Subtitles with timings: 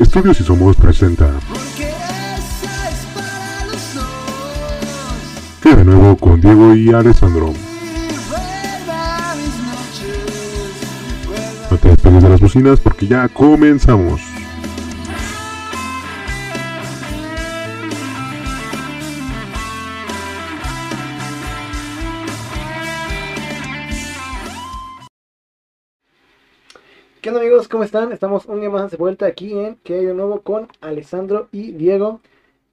[0.00, 1.28] Estudios y Somos presenta.
[5.62, 7.52] Que de nuevo con Diego y Alessandro.
[11.70, 14.27] No te despegues de las bocinas porque ya comenzamos.
[27.68, 27.70] Amigos?
[27.70, 28.12] ¿Cómo están?
[28.12, 31.72] Estamos un día más de vuelta aquí en Que hay de nuevo con Alessandro y
[31.72, 32.20] Diego.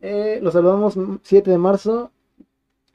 [0.01, 2.11] Eh, los saludamos 7 de marzo.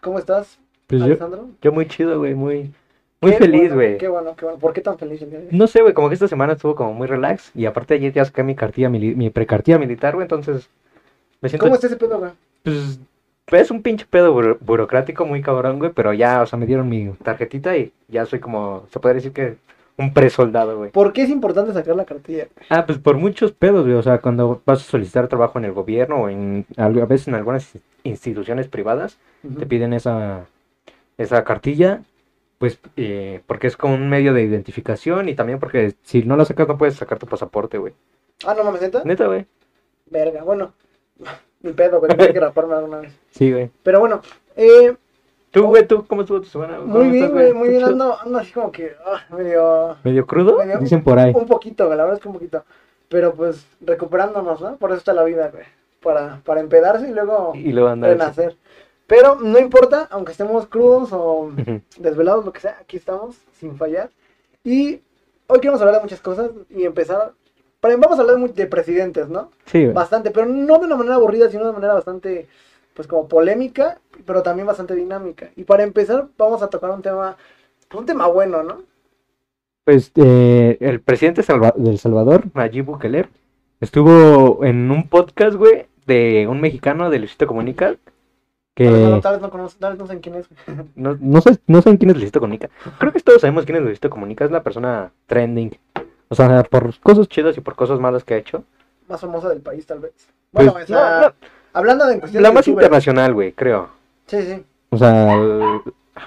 [0.01, 1.49] ¿Cómo estás, Pues yo, Alessandro?
[1.61, 2.73] yo muy chido, güey, muy,
[3.21, 3.99] muy Qué feliz, bueno, güey.
[3.99, 4.59] Qué bueno, qué bueno.
[4.59, 5.53] ¿Por qué tan feliz el día de hoy?
[5.59, 8.25] No sé, güey, como que esta semana estuvo como muy relax y aparte ayer ya
[8.25, 10.69] saqué mi cartilla, mili- mi precartilla militar, güey, entonces
[11.43, 12.31] me siento, ¿Cómo está ese pedo, güey?
[12.65, 16.65] pues, es un pinche pedo buro- burocrático muy cabrón, güey, pero ya, o sea, me
[16.67, 19.57] dieron mi tarjetita y ya soy como, se podría decir que
[20.01, 20.91] un presoldado, güey.
[20.91, 22.49] ¿Por qué es importante sacar la cartilla?
[22.69, 25.73] Ah, pues por muchos pedos, güey, o sea, cuando vas a solicitar trabajo en el
[25.73, 27.71] gobierno o en, a veces en algunas
[28.03, 29.19] instituciones privadas,
[29.59, 30.47] te piden esa,
[31.19, 32.03] esa cartilla,
[32.59, 36.45] pues eh, porque es como un medio de identificación y también porque si no la
[36.45, 37.95] sacas no puedes sacar tu pasaporte, güey.
[38.45, 39.03] Ah, no mames, ¿neta?
[39.05, 39.47] Neta, güey.
[40.07, 40.73] Verga, bueno.
[41.63, 42.15] Mi pedo, güey.
[42.17, 43.19] Tengo que raparme alguna vez.
[43.31, 43.71] Sí, güey.
[43.83, 44.21] Pero bueno,
[44.57, 44.95] eh,
[45.51, 46.77] Tú, güey, tú, ¿cómo estuvo tu semana?
[46.79, 47.81] ¿Cómo muy bien, güey, muy bien.
[47.81, 49.97] ¿Todo Ando, ando así como que ah, medio...
[50.05, 50.59] ¿Medio crudo?
[50.59, 51.33] medio- Dicen por ahí.
[51.35, 52.63] Un poquito, güey, la verdad es que un poquito.
[53.09, 54.77] Pero pues recuperándonos, ¿no?
[54.77, 55.65] Por eso está la vida, güey.
[56.03, 58.11] Para, para empedarse y luego Y luego andar.
[58.11, 58.57] renacer.
[59.09, 61.51] Pero no importa, aunque estemos crudos o
[61.99, 64.09] desvelados, lo que sea, aquí estamos, sin fallar.
[64.63, 65.01] Y
[65.49, 67.33] hoy queremos hablar de muchas cosas y empezar.
[67.83, 69.51] Vamos a hablar de presidentes, ¿no?
[69.67, 69.93] Sí, güey.
[69.95, 72.47] Bastante, pero no de una manera aburrida, sino de una manera bastante,
[73.01, 75.49] pues como polémica, pero también bastante dinámica.
[75.57, 77.35] Y para empezar, vamos a tocar un tema,
[77.89, 78.83] pues, un tema bueno, ¿no?
[79.85, 83.27] Pues eh, el presidente Salva- del Salvador, Nayib Bukele,
[83.81, 87.97] estuvo en un podcast, güey, de un mexicano de Luisito Comunica.
[88.75, 90.47] Que Tal vez no, tal vez no tal vez no sé quién es.
[90.67, 90.87] güey.
[90.95, 92.69] no, no sé, no saben quién es Luisito Comunica.
[92.99, 94.45] Creo que todos sabemos quién es Luisito Comunica.
[94.45, 95.75] Es la persona trending.
[96.29, 98.63] O sea, por cosas chidas y por cosas malas que ha hecho.
[99.09, 100.13] Más famosa del país, tal vez.
[100.53, 103.89] Pues, Bueno, sea, no, hablando de cuestión la de más internacional, güey, creo.
[104.27, 105.81] Sí, sí, O sea, el-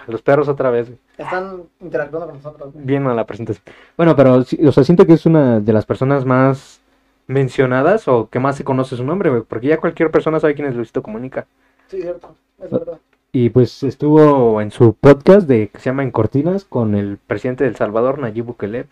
[0.07, 0.87] los perros otra vez.
[0.87, 0.99] güey.
[1.17, 2.73] están interactuando con nosotros.
[2.73, 2.85] güey.
[2.85, 3.63] Bien a la presentación.
[3.95, 6.81] Bueno, pero, o sea, siento que es una de las personas más
[7.27, 9.43] mencionadas o que más se conoce su nombre, güey.
[9.43, 11.45] Porque ya cualquier persona sabe quién es Luisito Comunica.
[11.87, 12.97] Sí, cierto, es verdad.
[13.31, 17.63] Y pues estuvo en su podcast de que se llama En Cortinas con el presidente
[17.63, 18.85] del Salvador, Nayib Bukele,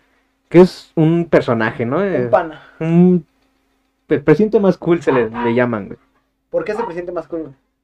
[0.48, 1.98] que es un personaje, ¿no?
[1.98, 2.62] Un pana.
[2.80, 3.26] un-
[4.08, 5.98] el presidente más cool se le, le llaman, güey.
[6.52, 7.26] ¿Por qué es el presidente más?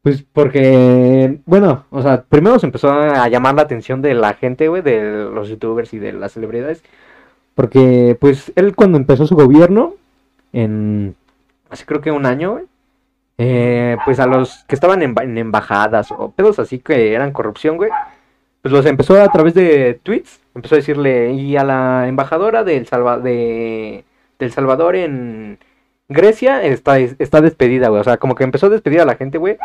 [0.03, 4.69] Pues porque, bueno, o sea, primero se empezó a llamar la atención de la gente,
[4.69, 6.84] güey, de los youtubers y de las celebridades.
[7.55, 9.95] Porque, pues, él cuando empezó su gobierno,
[10.53, 11.17] en,
[11.71, 12.65] hace creo que un año, güey,
[13.39, 17.33] eh, pues a los que estaban en, ba- en embajadas o pedos así que eran
[17.33, 17.91] corrupción, güey,
[18.62, 22.87] pues los empezó a través de tweets, empezó a decirle, y a la embajadora del,
[22.87, 24.05] Salva de,
[24.39, 25.59] del Salvador en
[26.09, 29.37] Grecia está, está despedida, güey, o sea, como que empezó a despedir a la gente,
[29.39, 29.57] güey,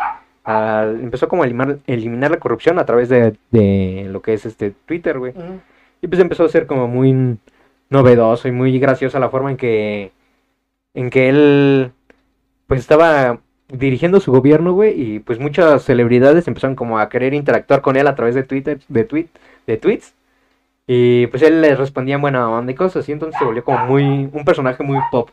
[0.44, 4.44] al- empezó como a eliminar, eliminar la corrupción a través de, de lo que es
[4.44, 5.32] este Twitter, güey.
[6.02, 7.38] Y pues empezó a ser como muy
[7.88, 10.12] novedoso y muy graciosa la forma en que
[10.94, 11.92] en que él
[12.66, 17.80] pues estaba dirigiendo su gobierno, güey, y pues muchas celebridades empezaron como a querer interactuar
[17.80, 19.26] con él a través de Twitter, de tweet,
[19.66, 20.14] de tweets.
[20.86, 23.78] Y pues él les respondía en buena onda y cosas así, entonces se volvió como
[23.86, 25.30] muy un personaje muy pop.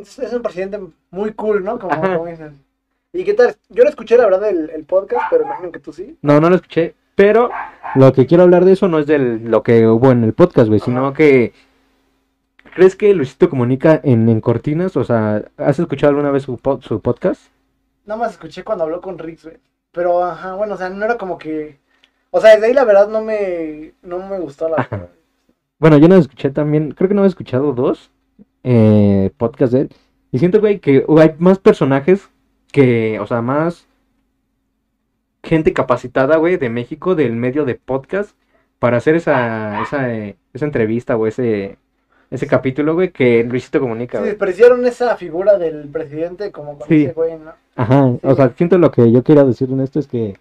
[0.00, 0.80] Es un presidente
[1.10, 1.78] muy cool, ¿no?
[1.78, 2.52] Como, como dices.
[3.12, 3.56] ¿Y qué tal?
[3.68, 6.16] Yo no escuché la verdad el, el podcast, pero imagino que tú sí.
[6.22, 7.50] No, no lo escuché, pero
[7.96, 10.68] lo que quiero hablar de eso no es de lo que hubo en el podcast,
[10.68, 11.52] güey, sino que
[12.74, 14.96] ¿crees que Luisito comunica en, en cortinas?
[14.96, 17.42] O sea, ¿has escuchado alguna vez su, po- su podcast?
[18.06, 19.56] Nada más escuché cuando habló con Rix, güey.
[19.92, 21.78] Pero, ajá, bueno, o sea, no era como que...
[22.30, 24.76] O sea, desde ahí la verdad no me, no me gustó la...
[24.76, 25.08] Ajá.
[25.80, 28.10] Bueno, yo no escuché también, creo que no he escuchado dos
[28.64, 29.90] eh, podcasts de él.
[30.32, 32.28] Y siento, güey, que hay más personajes
[32.72, 33.86] que, o sea, más
[35.42, 38.36] gente capacitada, güey, de México, del medio de podcast,
[38.78, 41.78] para hacer esa, esa, eh, esa entrevista o ese,
[42.30, 47.04] ese capítulo, güey, que Luisito comunica, Sí, despreciaron esa figura del presidente como con Sí.
[47.04, 47.52] ese güey, ¿no?
[47.76, 48.18] Ajá, Sí.
[48.22, 50.36] o sea, siento lo que yo quería decir en esto es que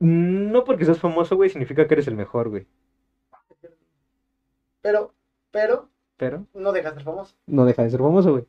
[0.00, 2.66] no porque seas famoso, güey, significa que eres el mejor, güey.
[4.80, 5.12] Pero,
[5.50, 5.88] pero,
[6.22, 7.34] Pero no deja de ser famoso.
[7.48, 8.44] no deja de ser famoso, güey.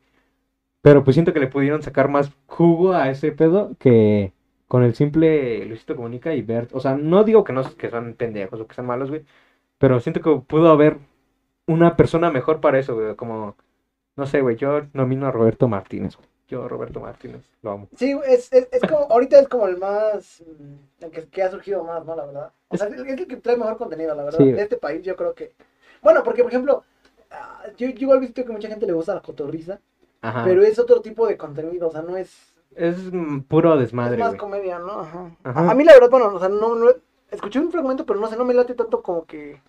[0.80, 4.32] Pero pues siento que le pudieron sacar más jugo a ese pedo que
[4.68, 6.72] con el simple Luisito Comunica y Bert.
[6.72, 9.24] O sea, no digo que no que son pendejos o que sean malos, güey.
[9.78, 10.98] Pero siento que pudo haber
[11.66, 13.16] una persona mejor para eso, güey.
[13.16, 13.56] Como
[14.16, 16.28] No sé, güey, yo nomino a Roberto Martínez, güey.
[16.46, 17.88] Yo, Roberto Martínez, lo amo.
[17.96, 20.44] Sí, es, es, es como, ahorita es como el más,
[21.00, 22.14] el que, que ha surgido más, ¿no?
[22.14, 22.52] La verdad.
[22.68, 24.38] O sea, es el que trae mejor contenido, la verdad.
[24.38, 24.52] Sí.
[24.52, 25.54] De este país yo creo que...
[26.02, 26.84] Bueno, porque, por ejemplo,
[27.76, 29.80] yo, yo igual he visto que mucha gente le gusta la cotorriza,
[30.22, 30.44] Ajá.
[30.44, 32.52] pero es otro tipo de contenido, o sea, no es...
[32.74, 32.96] Es
[33.48, 34.38] puro desmadre, es más güey.
[34.38, 35.00] comedia, ¿no?
[35.00, 35.30] Ajá.
[35.44, 35.70] Ajá.
[35.70, 36.86] A, mí la verdad, bueno, o sea, no, no...
[37.30, 39.60] Escuché un fragmento, pero no sé, no me late tanto como que...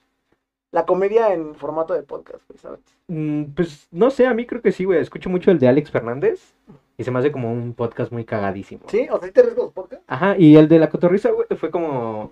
[0.72, 2.82] La comedia en formato de podcast, ¿sabes?
[3.08, 5.00] Mm, Pues no sé, a mí creo que sí, güey.
[5.00, 6.54] Escucho mucho el de Alex Fernández
[6.98, 8.82] y se me hace como un podcast muy cagadísimo.
[8.90, 9.08] ¿Sí?
[9.10, 10.04] O sea, ¿sí te ríes con los podcasts?
[10.08, 12.32] Ajá, y el de la cotorriza, güey, fue como.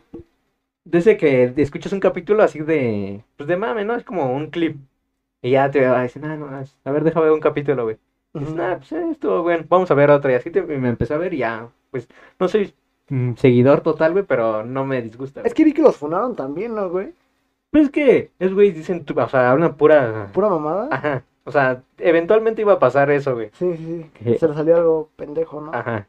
[0.83, 3.23] Desde que escuchas un capítulo así de.
[3.37, 3.95] Pues de mame, ¿no?
[3.95, 4.75] Es como un clip.
[5.43, 7.97] Y ya te va a decir, ah, no, a ver, déjame ver un capítulo, güey.
[8.33, 10.31] Y dices, nah, pues eh, estuvo bueno, vamos a ver otro.
[10.31, 12.07] Y así te, me empecé a ver y ya, pues,
[12.39, 12.73] no soy
[13.09, 15.41] mm, seguidor total, güey, pero no me disgusta.
[15.41, 15.53] Es güey.
[15.53, 17.13] que vi que los funaron también, ¿no, güey?
[17.71, 20.29] Pues es que, es, güey, dicen, o sea, hablan pura.
[20.33, 20.87] Pura mamada.
[20.89, 23.49] Ajá, o sea, eventualmente iba a pasar eso, güey.
[23.51, 24.37] Sí, sí, sí.
[24.37, 25.73] Se le salió algo pendejo, ¿no?
[25.73, 26.07] Ajá.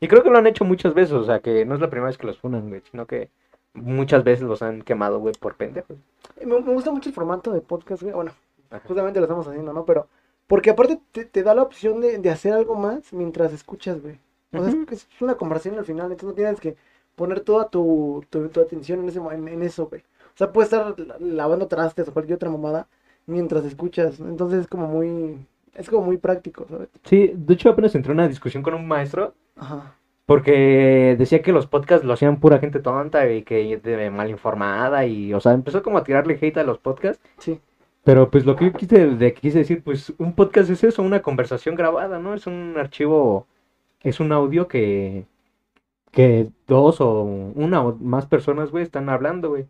[0.00, 2.08] Y creo que lo han hecho muchas veces, o sea, que no es la primera
[2.08, 3.30] vez que los funan, güey, sino que
[3.72, 5.96] muchas veces los han quemado, güey, por pendejos.
[6.44, 8.14] Me, me gusta mucho el formato de podcast, güey.
[8.14, 8.32] Bueno,
[8.76, 8.86] Ajá.
[8.86, 9.84] justamente lo estamos haciendo, ¿no?
[9.84, 10.08] Pero,
[10.46, 14.18] porque aparte te, te da la opción de, de hacer algo más mientras escuchas, güey.
[14.52, 16.76] O sea, es- es, una conversación al final, entonces no tienes que
[17.16, 20.02] poner toda tu, tu, tu atención en, ese, en, en eso, güey.
[20.02, 22.86] O sea, puedes estar la- lavando trastes o cualquier otra mamada
[23.26, 24.20] mientras escuchas.
[24.20, 26.88] Entonces es como muy, es como muy práctico, ¿sabes?
[27.04, 29.94] Sí, de hecho apenas entré en una discusión con un maestro Ajá.
[30.26, 33.80] porque decía que los podcasts lo hacían pura gente tonta y que
[34.12, 37.22] mal informada y, o sea, empezó como a tirarle hate a los podcasts.
[37.38, 37.60] Sí.
[38.04, 41.22] Pero pues lo que yo quise, de- quise decir, pues un podcast es eso, una
[41.22, 42.34] conversación grabada, ¿no?
[42.34, 43.46] Es un archivo,
[44.02, 45.24] es un audio que,
[46.10, 49.66] que dos o una o más personas, güey, están hablando, güey.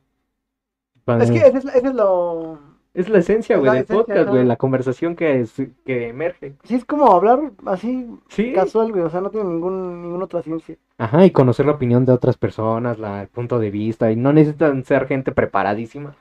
[1.21, 2.59] Es que ese es, ese es lo...
[2.95, 5.53] Es la esencia, Es güey, la del podcast, güey, la conversación que, es,
[5.85, 6.55] que emerge.
[6.63, 8.53] Sí, es como hablar así Sí.
[8.53, 9.03] casual, güey.
[9.03, 10.77] O sea, no tiene ningún, ninguna otra ciencia.
[10.99, 14.33] Ajá, y conocer la opinión de otras personas, la, el punto de vista, y no
[14.33, 16.15] necesitan ser gente preparadísima.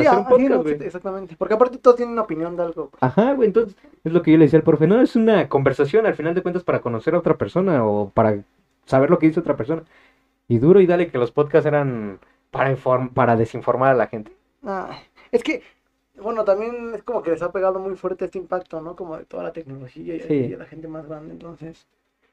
[0.00, 0.86] Sí, Para hacer un ah, podcast, güey.
[0.86, 1.36] exactamente.
[1.36, 2.90] Porque aparte todos tienen una opinión de algo.
[3.00, 6.06] Ajá, güey, entonces es lo que yo le decía al profe, no es una conversación
[6.06, 8.42] al final de cuentas para conocer a otra persona o para
[8.86, 9.82] saber lo que dice otra persona.
[10.48, 12.18] Y duro y dale que los podcasts eran
[12.50, 14.32] para inform para desinformar a la gente.
[14.64, 14.90] Ah,
[15.30, 15.62] es que,
[16.20, 18.94] bueno, también es como que les ha pegado muy fuerte este impacto, ¿no?
[18.96, 20.34] Como de toda la tecnología y, Sí.
[20.34, 21.86] y de la gente más grande, entonces.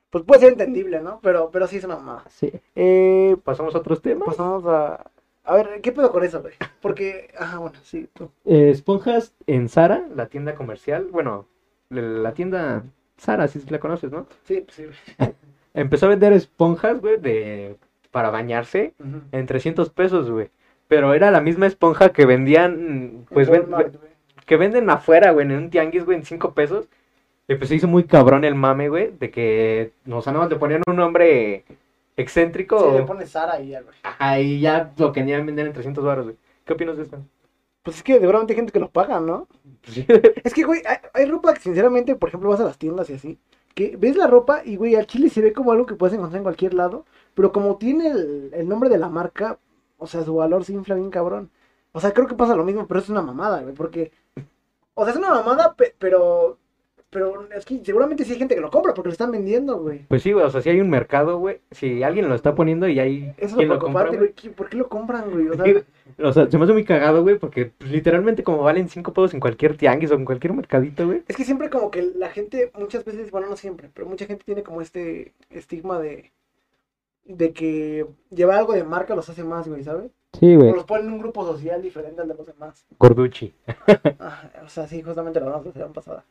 [0.10, 1.20] Pues puede ser entendible, ¿no?
[1.22, 2.24] Pero, pero sí es una mamada.
[2.30, 2.52] Sí.
[2.76, 4.28] Eh, Pasamos a otros temas.
[4.28, 5.06] pasamos a.
[5.50, 6.54] A ver, ¿qué pedo con eso, güey?
[6.82, 8.30] Porque, ajá, bueno, sí, tú.
[8.46, 11.48] Eh, esponjas en Zara, la tienda comercial, bueno,
[11.90, 12.84] la tienda
[13.20, 14.28] Zara, si la conoces, ¿no?
[14.44, 14.86] Sí, pues sí.
[15.74, 17.76] Empezó a vender esponjas, güey, de
[18.12, 18.94] para bañarse
[19.32, 20.50] en 300 pesos, güey.
[20.88, 24.12] Pero era la misma esponja que vendían, pues, En ven- Walmart, güey.
[24.46, 26.88] que venden afuera, güey, en un tianguis, güey, en 5 pesos.
[27.48, 30.52] Y pues se hizo muy cabrón el mame, güey, de que, o sea, nada más
[30.54, 31.66] le ponían un nombre
[32.22, 32.80] excéntrico.
[32.92, 33.96] Sí, le pones Sara y ya, güey.
[34.04, 36.38] Ajá, y ya lo querían vender en 300 baros, güey.
[36.66, 37.18] ¿Qué opinas de esto?
[37.84, 39.48] Pues es que seguramente hay gente que lo paga, ¿no?
[39.82, 40.06] Pues sí.
[40.44, 43.14] Es que, güey, hay, hay ropa que sinceramente, por ejemplo, vas a las tiendas y
[43.14, 43.40] así,
[43.74, 46.38] que ves la ropa y, güey, al chile se ve como algo que puedes encontrar
[46.40, 49.60] en cualquier lado, pero como tiene el, el nombre de la marca,
[49.98, 51.52] o sea, su valor se infla bien cabrón.
[51.92, 54.12] O sea, creo que pasa lo mismo, pero es una mamada, güey, porque,
[54.94, 56.58] o sea, es una mamada, pe- pero,
[57.10, 60.06] pero es que seguramente sí hay gente que lo compra porque lo están vendiendo, güey.
[60.08, 62.88] Pues sí, güey, o sea, si hay un mercado, güey, si alguien lo está poniendo
[62.88, 64.18] y hay Eso es quien lo compra, güey.
[64.18, 64.34] güey.
[64.34, 65.48] ¿qué- ¿Por qué lo compran, güey?
[65.50, 65.76] O sea, Sí,
[66.22, 69.34] O sea, se me hace muy cagado, güey, porque pues, literalmente como valen 5 pesos
[69.34, 71.24] en cualquier tianguis o en cualquier mercadito, güey.
[71.28, 74.44] Es que siempre como que la gente, muchas veces, bueno, no siempre, pero mucha gente
[74.46, 76.32] tiene como este estigma de,
[77.26, 80.12] de que llevar algo de marca los hace más, güey, ¿sabes?
[80.40, 82.86] Sí, O los ponen en un grupo social diferente al de los demás.
[83.00, 83.54] Gorducci.
[84.20, 86.26] Ah, o sea, sí, justamente lo hablamos la semana pasada.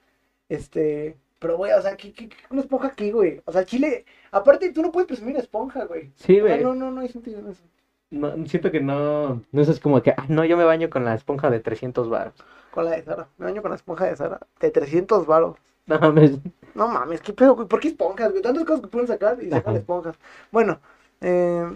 [0.48, 3.40] Este, pero güey, o sea, ¿qué, qué, qué- una esponja aquí, güey?
[3.44, 6.10] O sea, Chile, aparte tú no puedes presumir esponja, güey.
[6.16, 6.64] Sí, O sea, güey.
[6.64, 7.62] no, no, no hay sentido en eso.
[8.10, 11.14] No, siento que no, no es como que, ah, no, yo me baño con la
[11.14, 12.34] esponja de 300 baros.
[12.70, 15.56] Con la de Sara, me baño con la esponja de Sara, de 300 varos.
[15.86, 16.38] No mames.
[16.74, 17.66] No mames, qué pedo, güey.
[17.68, 18.42] ¿Por qué esponjas, güey?
[18.42, 19.78] Tantas cosas que pueden sacar y sacan Ajá.
[19.78, 20.16] esponjas.
[20.50, 20.80] Bueno,
[21.20, 21.66] eh,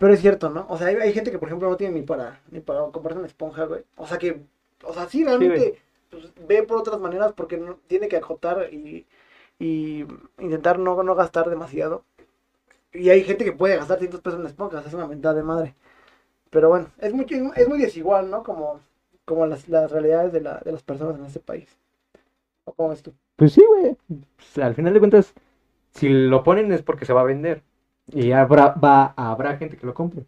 [0.00, 0.66] pero es cierto, ¿no?
[0.68, 3.18] O sea, hay, hay gente que, por ejemplo, no tiene ni para, ni para comprarse
[3.18, 3.82] una esponja, güey.
[3.96, 4.40] O sea, que,
[4.84, 5.78] o sea, sí, realmente
[6.10, 9.06] pues, ve por otras maneras porque no, tiene que acotar y,
[9.58, 10.06] y
[10.38, 12.04] intentar no, no gastar demasiado.
[12.92, 15.74] Y hay gente que puede gastar 100 pesos en esponjas, es una mentada de madre.
[16.50, 18.42] Pero bueno, es muy, es muy desigual, ¿no?
[18.42, 18.80] Como,
[19.24, 21.68] como las, las realidades de, la, de las personas en este país.
[22.64, 23.14] ¿O cómo ves tú?
[23.36, 23.96] Pues sí, güey.
[24.36, 25.34] Pues, al final de cuentas,
[25.92, 27.62] si lo ponen es porque se va a vender.
[28.12, 30.26] Y habrá, va, habrá gente que lo compre.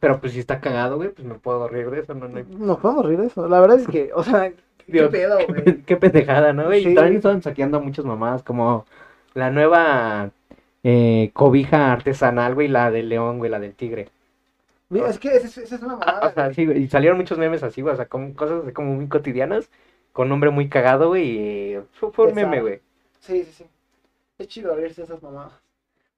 [0.00, 2.44] Pero pues si está cagado, güey, pues me puedo reír de eso, no, no hay-
[2.44, 3.48] Nos podemos reír de eso.
[3.48, 4.52] La verdad es que, o sea,
[4.90, 5.82] qué pedo, güey.
[5.82, 6.82] qué pendejada, ¿no, güey?
[6.82, 6.90] Sí.
[6.90, 8.86] Y también estaban saqueando a muchas mamás, como
[9.34, 10.30] la nueva
[10.82, 14.08] eh, cobija artesanal, güey, la del león, güey, la del tigre.
[14.90, 16.28] Mira, es que esa es, una mamada.
[16.28, 19.06] o sea, sí, y salieron muchos memes así, güey, o sea, con cosas como muy
[19.06, 19.70] cotidianas,
[20.12, 22.80] con nombre muy cagado, güey, y fue, fue un meme, güey,
[23.20, 23.64] Sí, sí, sí.
[24.38, 25.52] Es chido de esas mamadas.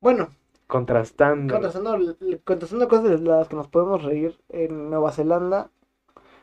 [0.01, 0.29] Bueno,
[0.67, 1.53] contrastando.
[1.53, 5.71] contrastando, contrastando cosas de las que nos podemos reír en Nueva Zelanda.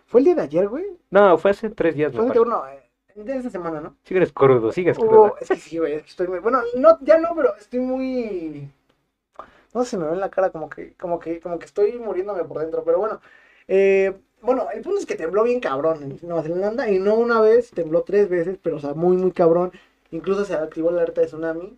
[0.07, 0.85] ¿Fue el día de ayer, güey?
[1.11, 3.97] No, fue hace tres días, me Fue uno, eh, de esta semana, ¿no?
[4.03, 5.23] Sigues crudo, sigues crudo.
[5.23, 7.81] Hubo, es que sí, güey, es que estoy muy, bueno, no, ya no, pero estoy
[7.81, 8.69] muy,
[9.73, 11.99] no sé, se me ve en la cara como que, como que, como que estoy
[11.99, 13.19] muriéndome por dentro, pero bueno,
[13.67, 17.41] eh, bueno, el punto es que tembló bien cabrón en Nueva Zelanda, y no una
[17.41, 19.73] vez, tembló tres veces, pero o sea, muy, muy cabrón,
[20.11, 21.77] incluso se activó la alerta de tsunami,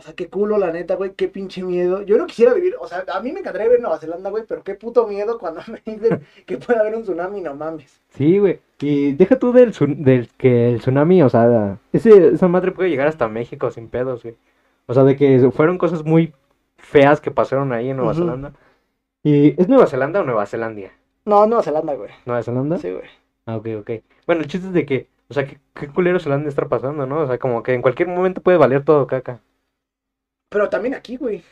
[0.00, 2.88] o sea, qué culo, la neta, güey, qué pinche miedo, yo no quisiera vivir, o
[2.88, 5.60] sea, a mí me encantaría vivir en Nueva Zelanda, güey, pero qué puto miedo cuando
[5.68, 8.00] me dicen que puede haber un tsunami, no mames.
[8.08, 8.60] Sí, güey.
[8.80, 13.08] Y deja tú del, del que el tsunami, o sea, ese, esa madre puede llegar
[13.08, 14.36] hasta México sin pedos, güey.
[14.86, 16.32] O sea, de que fueron cosas muy
[16.78, 18.14] feas que pasaron ahí en Nueva.
[18.14, 18.52] Zelanda.
[19.22, 20.92] ¿Y es Nueva Zelanda o Nueva Zelandia?
[21.26, 22.78] No, Nueva Zelanda, güey, ¿Nueva Zelanda?
[22.78, 23.04] sí, güey.
[23.44, 23.90] Ah, ok, ok.
[24.26, 26.48] Bueno, el chiste es de que, o sea, qué, qué culero se la han de
[26.48, 27.20] estar pasando, ¿no?
[27.20, 29.40] O sea, como que en cualquier momento puede valer todo caca.
[30.50, 31.42] Pero también aquí, güey.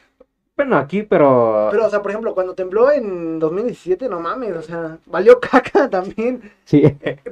[0.56, 1.68] Bueno, aquí, pero...
[1.70, 5.88] Pero, o sea, por ejemplo, cuando tembló en 2017, no mames, o sea, valió caca
[5.88, 6.42] también.
[6.64, 6.82] Sí,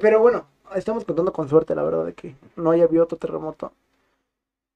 [0.01, 0.47] Pero bueno,
[0.77, 3.73] estamos contando con suerte, la verdad, de que no haya habido otro terremoto.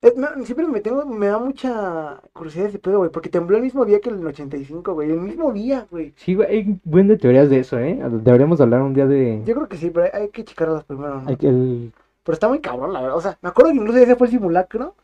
[0.03, 3.63] Es- me- siempre me tengo, me da mucha curiosidad ese pedo, güey, porque tembló el
[3.63, 6.13] mismo día que el 85, güey, el mismo día, güey.
[6.17, 8.01] sí, güey, hay buen de teorías de eso, ¿eh?
[8.11, 9.43] Deberíamos hablar un día de...
[9.45, 11.29] Yo creo que sí, pero hay, hay que checarlas primero, ¿no?
[11.29, 11.93] hay que- el-
[12.25, 13.17] Pero está muy cabrón, la verdad.
[13.17, 14.95] O sea, me acuerdo que incluso ese fue el simulacro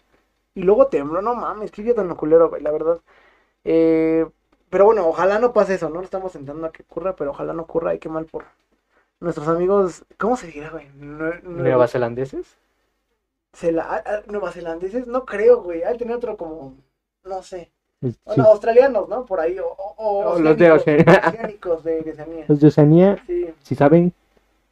[0.57, 3.01] y luego tembló, no mames, qué tan culero, güey, la verdad.
[3.65, 4.27] Eh,
[4.71, 6.03] pero bueno, ojalá no pase eso, ¿no?
[6.03, 8.45] Estamos intentando a que ocurra, pero ojalá no ocurra y qué mal por
[9.21, 10.89] nuestros amigos, ¿cómo se dirá, güey?
[10.99, 12.57] Nue- nue- ¿Nueva Zelandeses?
[13.55, 15.83] Zela- ah, ah, Nuevazelandeses, no creo, güey.
[15.83, 16.75] Hay que tener otro como,
[17.25, 17.71] no sé.
[18.03, 18.15] Sí.
[18.27, 19.25] Bueno, australianos, ¿no?
[19.25, 22.05] Por ahí, o, o- o O los de oceánicos, Oceanía.
[22.17, 22.45] de.
[22.49, 24.13] Los de Oceanía, Sí, si saben,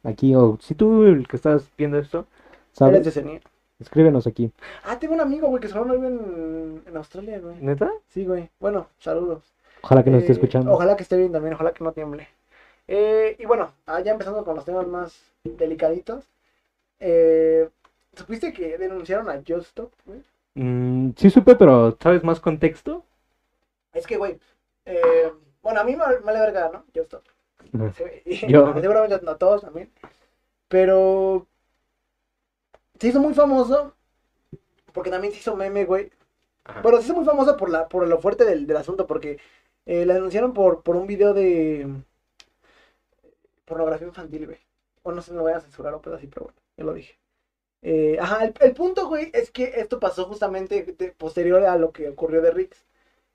[0.03, 2.29] aquí, o si tú, el que estás viendo esto, eres
[2.75, 3.41] de sabes, Oceanía.
[3.79, 4.51] Escríbenos aquí.
[4.83, 7.57] Ah, tengo un amigo, güey, que solo vive en, en Australia, güey.
[7.61, 7.91] ¿Neta?
[8.09, 8.49] Sí, güey.
[8.59, 9.43] Bueno, saludos.
[9.81, 10.71] Ojalá que nos esté Eh, escuchando.
[10.73, 12.27] Ojalá que esté bien también, ojalá que no tiemble.
[12.87, 16.25] Eh, y bueno, ah, ya empezando con los temas más delicaditos.
[16.99, 17.69] Eh,
[18.15, 20.21] ¿Supiste que denunciaron a Just Stop, güey?
[20.55, 23.03] Mm, sí supe, pero ¿sabes más contexto?
[23.93, 24.39] Es que, güey,
[24.85, 26.83] eh, bueno, a mí me me vale verga, ¿no?
[26.95, 27.23] Just Stop.
[27.73, 27.91] No.
[27.93, 29.91] Sí, Yo- Seguramente no a todos también.
[30.67, 31.45] Pero
[33.05, 33.95] se hizo muy famoso
[34.93, 36.11] porque también se hizo meme, güey.
[36.65, 36.81] Ajá.
[36.83, 39.39] Pero se hizo muy famoso por la por lo fuerte del, del asunto porque
[39.85, 41.87] eh, la denunciaron por, por un video de
[43.65, 44.59] pornografía infantil, güey.
[45.03, 46.93] O no sé si me voy a censurar o pedo así, pero bueno, ya lo
[46.93, 47.17] dije.
[47.83, 51.91] Eh, ajá, el, el punto, güey, es que esto pasó justamente de- posterior a lo
[51.93, 52.85] que ocurrió de Rix.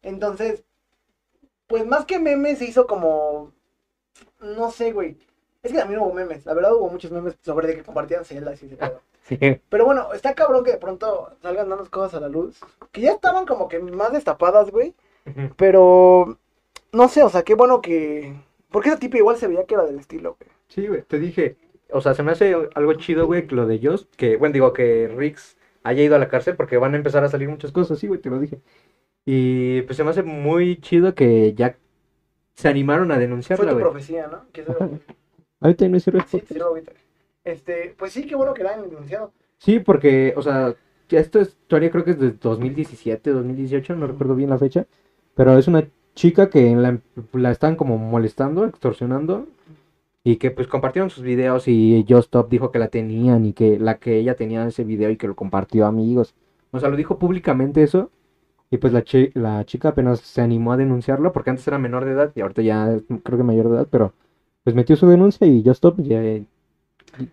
[0.02, 0.64] Entonces,
[1.66, 3.52] pues más que memes se hizo como,
[4.40, 5.18] no sé, güey.
[5.62, 8.62] Es que también hubo memes, la verdad hubo muchos memes sobre de que compartían celdas
[8.62, 9.02] y ese pedo.
[9.22, 9.38] Sí.
[9.68, 12.58] Pero bueno, está cabrón que de pronto salgan dando cosas a la luz.
[12.92, 14.94] Que ya estaban como que más destapadas, güey.
[15.56, 16.38] Pero,
[16.92, 18.34] no sé, o sea, qué bueno que...
[18.70, 20.50] Porque esa tipa igual se veía que era del estilo, güey.
[20.68, 21.56] Sí, güey, te dije.
[21.92, 25.08] O sea, se me hace algo chido, güey, lo de Just, que, bueno, digo, que
[25.08, 28.06] Rix haya ido a la cárcel porque van a empezar a salir muchas cosas, sí,
[28.06, 28.60] güey, te lo dije.
[29.24, 31.76] Y pues se me hace muy chido que ya
[32.54, 33.82] se animaron a Fue denunciarla, tu güey.
[33.84, 34.44] profecía, ¿no?
[35.60, 36.92] Ahorita no sirve Sí, te sirvo ahorita.
[37.44, 39.32] Este, pues sí, qué bueno que la hayan denunciado.
[39.58, 40.74] Sí, porque, o sea,
[41.08, 44.86] ya esta historia creo que es de 2017, 2018, no recuerdo bien la fecha,
[45.34, 46.98] pero es una chica que la,
[47.32, 49.46] la están como molestando, extorsionando,
[50.24, 53.78] y que pues compartieron sus videos y Just Stop dijo que la tenían y que
[53.78, 56.34] la que ella tenía ese video y que lo compartió a amigos.
[56.72, 58.10] O sea, lo dijo públicamente eso,
[58.70, 62.04] y pues la, chi- la chica apenas se animó a denunciarlo, porque antes era menor
[62.04, 64.12] de edad y ahorita ya es, creo que mayor de edad, pero
[64.64, 66.22] pues metió su denuncia y Just Stop ya,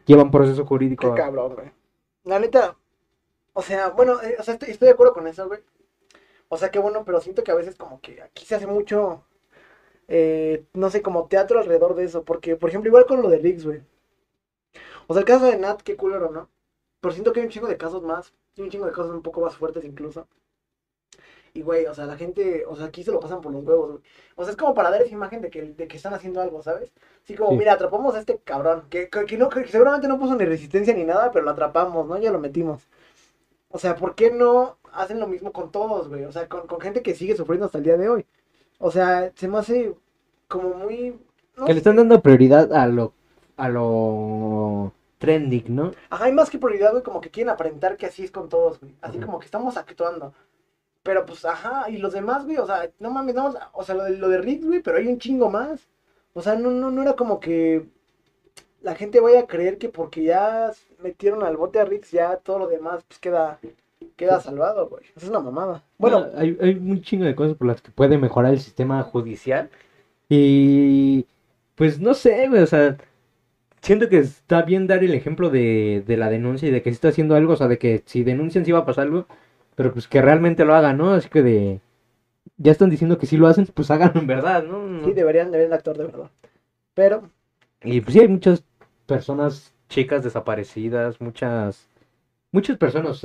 [0.06, 1.14] lleva un proceso jurídico.
[1.14, 1.72] Qué cabrón, güey.
[2.24, 2.76] La neta,
[3.54, 5.62] o sea, bueno, eh, o sea, estoy, estoy de acuerdo con eso, güey.
[6.50, 9.24] O sea, qué bueno, pero siento que a veces como que aquí se hace mucho,
[10.08, 12.24] eh, no sé, como teatro alrededor de eso.
[12.24, 13.82] Porque, por ejemplo, igual con lo de Riggs, güey.
[15.08, 16.50] O sea, el caso de Nat, qué culero, ¿no?
[17.02, 18.34] Pero siento que hay un chingo de casos más.
[18.58, 20.28] Hay un chingo de casos un poco más fuertes incluso.
[21.58, 23.92] Y, güey, o sea, la gente, o sea, aquí se lo pasan por los huevos,
[23.92, 24.04] güey.
[24.36, 26.62] O sea, es como para dar esa imagen de que, de que están haciendo algo,
[26.64, 26.92] ¿sabes?
[27.24, 27.58] Así como, Sí.
[27.58, 30.94] mira, atrapamos a este cabrón, que, que, que no, que seguramente no puso ni resistencia
[30.94, 32.18] ni nada, pero lo atrapamos, ¿no?
[32.18, 32.88] Ya lo metimos.
[33.70, 36.26] O sea, ¿por qué no hacen lo mismo con todos, güey?
[36.26, 38.26] O sea, con, con gente que sigue sufriendo hasta el día de hoy.
[38.80, 39.96] O sea, se me hace
[40.48, 41.20] como muy...
[41.58, 43.14] no Que le están dando prioridad a lo,
[43.58, 45.92] a lo trending, ¿no?
[46.10, 48.80] Ajá, hay más que prioridad, güey, como que quieren aparentar que así es con todos,
[48.80, 48.96] güey.
[49.02, 50.34] Así como que estamos actuando.
[51.08, 54.04] Pero pues, ajá, y los demás, güey, o sea, no mames, no, o sea, lo
[54.04, 55.88] de, lo de Rick, güey, pero hay un chingo más.
[56.34, 57.88] O sea, no, no, no era como que
[58.82, 62.60] la gente vaya a creer que porque ya metieron al bote a Rick, ya todo
[62.60, 63.58] lo demás, pues queda,
[64.18, 65.06] queda salvado, güey.
[65.16, 65.86] Eso es una mamada.
[65.98, 69.02] Bueno, Bueno, hay, hay un chingo de cosas por las que puede mejorar el sistema
[69.04, 69.70] judicial.
[70.30, 71.26] Y
[71.76, 72.98] pues no sé, güey, o sea,
[73.82, 76.96] siento que está bien dar el ejemplo de, de la denuncia y de que se
[76.96, 79.28] está haciendo algo, o sea, de que si denuncian sí va a pasar algo,
[79.78, 81.14] pero pues que realmente lo hagan, ¿no?
[81.14, 81.82] Así que de...
[82.58, 85.06] Ya están diciendo que sí lo hacen, pues háganlo en verdad, ¿no?
[85.06, 86.32] sí, deberían, deberían actuar de verdad.
[86.96, 87.30] Pero,
[87.84, 88.64] Y pues sí, hay muchas
[89.06, 91.88] personas, chicas desaparecidas, muchas,
[92.52, 93.22] muchas personas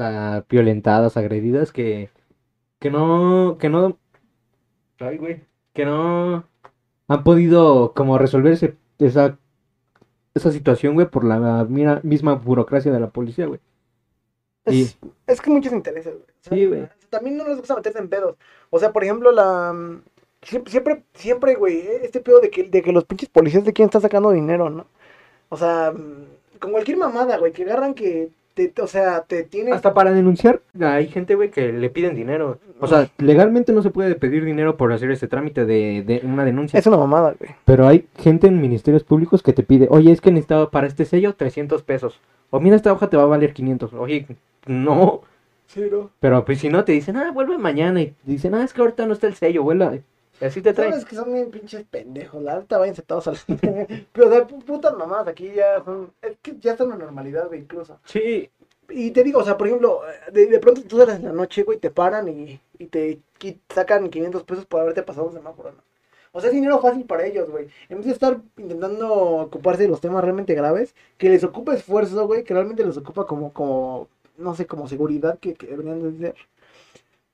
[0.48, 2.10] violentadas, agredidas, que,
[2.80, 3.98] que no, que no,
[5.00, 5.42] ay, güey,
[5.74, 6.44] que no
[7.08, 9.38] han podido como resolver ese- esa,
[10.34, 13.60] esa situación, güey, por la mira- misma burocracia de la policía, güey.
[14.64, 16.24] Es, es que muchos intereses, güey.
[16.24, 16.88] O sea, Sí, güey.
[17.10, 18.36] También no les gusta meterse en pedos.
[18.70, 19.72] O sea, por ejemplo, la.
[19.72, 20.02] mm,
[20.44, 23.86] Siempre, siempre, siempre, güey, este pedo de que, de que los pinches policías de quién
[23.86, 24.86] está sacando dinero, ¿no?
[25.50, 28.30] O sea, mm, con cualquier mamada, güey, que agarran que.
[28.54, 29.72] Te, o sea, te tienen.
[29.72, 32.58] Hasta para denunciar, hay gente, güey, que le piden dinero.
[32.80, 36.44] O sea, legalmente no se puede pedir dinero por hacer ese trámite de, de una
[36.44, 36.78] denuncia.
[36.78, 37.52] Es una mamada, güey.
[37.64, 41.04] Pero hay gente en ministerios públicos que te pide, oye, es que necesitaba para este
[41.06, 42.20] sello 300 pesos.
[42.50, 43.94] O mira, esta hoja te va a valer 500.
[43.94, 44.26] Oye,
[44.66, 45.22] no.
[45.66, 46.10] Sí, ¿no?
[46.20, 48.00] Pero pues si no, te dicen, ah, vuelve mañana.
[48.02, 50.04] Y dicen, ah, es que ahorita no está el sello, vuelve.
[50.40, 50.92] Y así te traen.
[50.92, 52.42] Sabes que son bien pinches pendejos.
[52.42, 53.38] La alta vayan sentados al.
[54.12, 56.12] Pero, o sea, putas mamadas aquí ya son.
[56.20, 57.98] Es que ya está en la normalidad, güey, incluso.
[58.04, 58.50] Sí,
[58.90, 60.00] Y te digo, o sea, por ejemplo,
[60.32, 63.60] de, de pronto tú sales en la noche, güey, te paran y, y te qui-
[63.72, 65.82] sacan 500 pesos por haberte pasado un semáforo, ¿no?
[66.32, 67.68] O sea, es dinero fácil para ellos, güey.
[67.88, 72.26] En vez de estar intentando ocuparse de los temas realmente graves, que les ocupa esfuerzo,
[72.26, 76.18] güey, que realmente les ocupa como, como, no sé, como seguridad que, que deberían de
[76.18, 76.34] ser.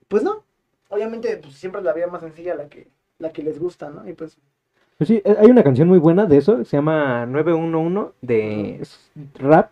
[0.09, 0.43] Pues no.
[0.91, 4.09] Obviamente, pues siempre es la vía más sencilla la que, la que les gusta, ¿no?
[4.09, 4.39] Y pues,
[4.99, 8.87] pues sí, eh, hay una canción muy buena de eso, se llama 911 de
[9.35, 9.71] rap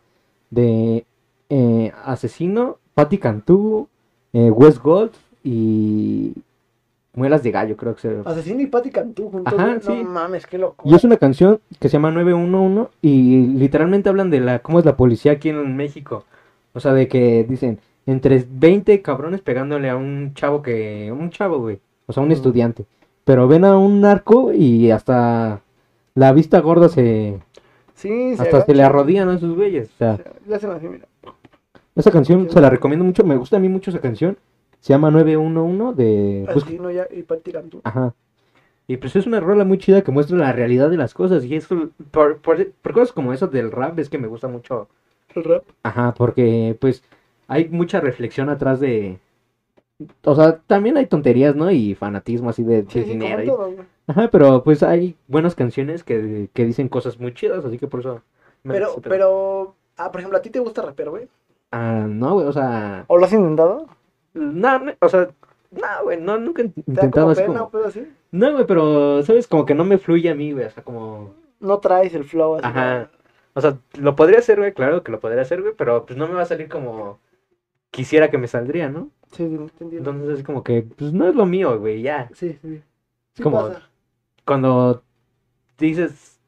[0.51, 1.05] de
[1.49, 3.89] eh, Asesino, Patti Cantú,
[4.33, 5.11] eh, West Gold
[5.43, 6.33] y
[7.13, 9.89] Muelas de Gallo, creo que se Asesino y Pati Cantú juntos, Ajá, sí.
[9.89, 10.89] no mames, qué loco.
[10.89, 14.85] Y es una canción que se llama 911 y literalmente hablan de la cómo es
[14.85, 16.25] la policía aquí en México.
[16.77, 21.59] O sea, de que dicen entre 20 cabrones pegándole a un chavo que un chavo,
[21.59, 22.85] güey, o sea, un estudiante.
[23.25, 25.63] Pero ven a un narco y hasta
[26.15, 27.41] la vista gorda se
[27.95, 29.89] Sí, hasta se le arrodillan a esos güeyes.
[29.89, 30.21] O sea,
[30.55, 31.07] hacen así, mira.
[31.97, 34.37] esa canción se la recomiendo mucho, me gusta a mí mucho esa canción.
[34.81, 37.81] Se llama 911 de ya y Pati Cantú.
[37.85, 38.15] Ajá.
[38.87, 41.43] Y pues es una rola muy chida que muestra la realidad de las cosas.
[41.45, 44.89] Y eso, por, por, por cosas como eso del rap, es que me gusta mucho.
[45.37, 45.65] El rap.
[45.83, 47.03] Ajá, porque pues
[47.49, 49.19] hay mucha reflexión atrás de.
[50.25, 51.71] O sea, también hay tonterías, ¿no?
[51.71, 53.43] Y fanatismo así de, de Sí, dinero.
[53.43, 53.71] y- todo.
[54.09, 58.01] Ajá, pero pues hay buenas canciones que, que dicen cosas muy chidas, así que por
[58.01, 58.23] eso.
[58.63, 59.09] me Pero, gusta.
[59.09, 61.29] pero, ah, por ejemplo, ¿a ti te gusta rapear, güey?
[61.73, 63.05] Ah, no, güey, o sea.
[63.09, 63.87] ¿O lo has intentado?
[64.35, 65.29] No, no, o sea.
[65.73, 67.85] No, güey, no, nunca he ¿Te da intentado pena como.
[67.87, 68.07] así?
[68.31, 69.49] No, güey, pero, ¿sabes?
[69.49, 71.35] Como que no me fluye a mí, güey, o sea, como.
[71.59, 72.65] No traes el flow así.
[72.67, 73.11] Ajá.
[73.57, 76.29] O sea, lo podría hacer, güey, claro que lo podría hacer, güey, pero pues no
[76.29, 77.19] me va a salir como
[77.91, 79.11] quisiera que me saldría, ¿no?
[79.33, 80.11] Sí, sí, te entiendo.
[80.11, 82.29] Entonces es como que, pues no es lo mío, güey, ya.
[82.35, 82.83] Sí, sí.
[83.33, 83.89] Sí como- pasa.
[84.45, 85.03] Cuando
[85.79, 86.39] dices,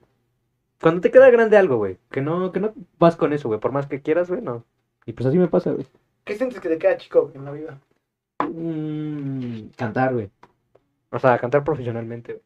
[0.82, 3.72] cuando te queda grande algo, güey, que no, que no vas con eso, güey, por
[3.72, 4.64] más que quieras, güey, no.
[5.06, 5.86] Y pues así me pasa, güey.
[6.24, 7.80] ¿Qué sientes que te queda chico en la vida?
[8.40, 10.30] Mm, cantar, güey.
[11.10, 12.44] O sea, cantar profesionalmente, güey.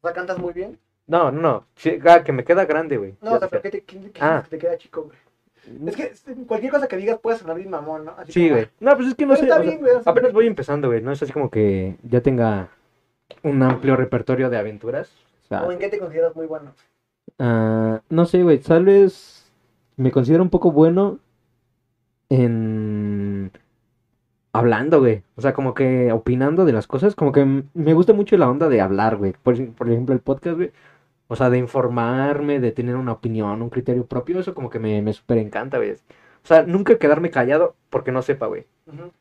[0.00, 0.78] O sea, cantas muy bien.
[1.12, 1.64] No, no, no.
[1.76, 3.14] Sí, ah, que me queda grande, güey.
[3.20, 3.84] No, o sea, pero ¿qué, te,
[4.18, 4.40] Ah.
[4.44, 5.88] que te queda chico, güey?
[5.88, 6.12] Es que
[6.46, 8.14] cualquier cosa que digas puede sonar bien mamón, ¿no?
[8.18, 8.68] Así Sí, como, güey.
[8.80, 9.44] No, pues es que no Pero sé.
[9.46, 9.94] está o sea, bien, güey.
[9.94, 11.02] o sea, Apenas voy empezando, güey.
[11.02, 12.70] No es así como que ya tenga
[13.42, 15.12] un amplio repertorio de aventuras.
[15.44, 16.72] O sea, ¿O en qué te consideras muy bueno?
[17.38, 18.58] ah, no sé, güey.
[18.58, 19.52] Tal vez
[19.96, 21.18] me considero un poco bueno
[22.30, 23.52] en
[24.52, 25.22] hablando, güey.
[25.36, 27.14] O sea, como que opinando de las cosas.
[27.14, 29.34] Como que me gusta mucho la onda de hablar, güey.
[29.42, 30.72] Por, por ejemplo, el podcast, güey.
[31.32, 34.38] O sea, de informarme, de tener una opinión, un criterio propio.
[34.38, 35.92] Eso como que me, me súper encanta, güey.
[35.92, 35.96] O
[36.46, 38.66] sea, nunca quedarme callado porque no sepa, güey.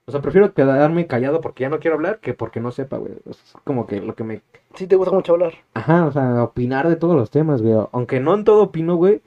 [0.04, 3.13] O sea, prefiero quedarme callado porque ya no quiero hablar que porque no sepa, güey.
[3.26, 4.41] O sea, es como que lo que me...
[4.74, 5.54] Sí, te gusta mucho hablar.
[5.74, 7.76] Ajá, o sea, opinar de todos los temas, güey.
[7.93, 9.21] Aunque no en todo opino, güey.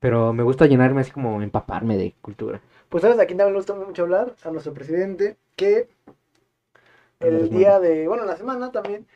[0.00, 2.60] Pero me gusta llenarme así como empaparme de cultura.
[2.88, 4.34] Pues, ¿sabes a quién también le gusta mucho hablar?
[4.42, 5.88] A nuestro presidente, que
[7.20, 9.06] el día de, bueno, la semana también,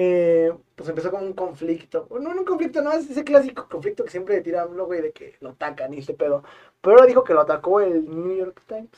[0.00, 2.06] eh, pues empezó como un conflicto.
[2.08, 5.10] No, no un conflicto, no, es ese clásico conflicto que siempre tira un güey, de
[5.10, 6.44] que lo atacan y ese pedo.
[6.80, 8.90] Pero ahora dijo que lo atacó el New York Times.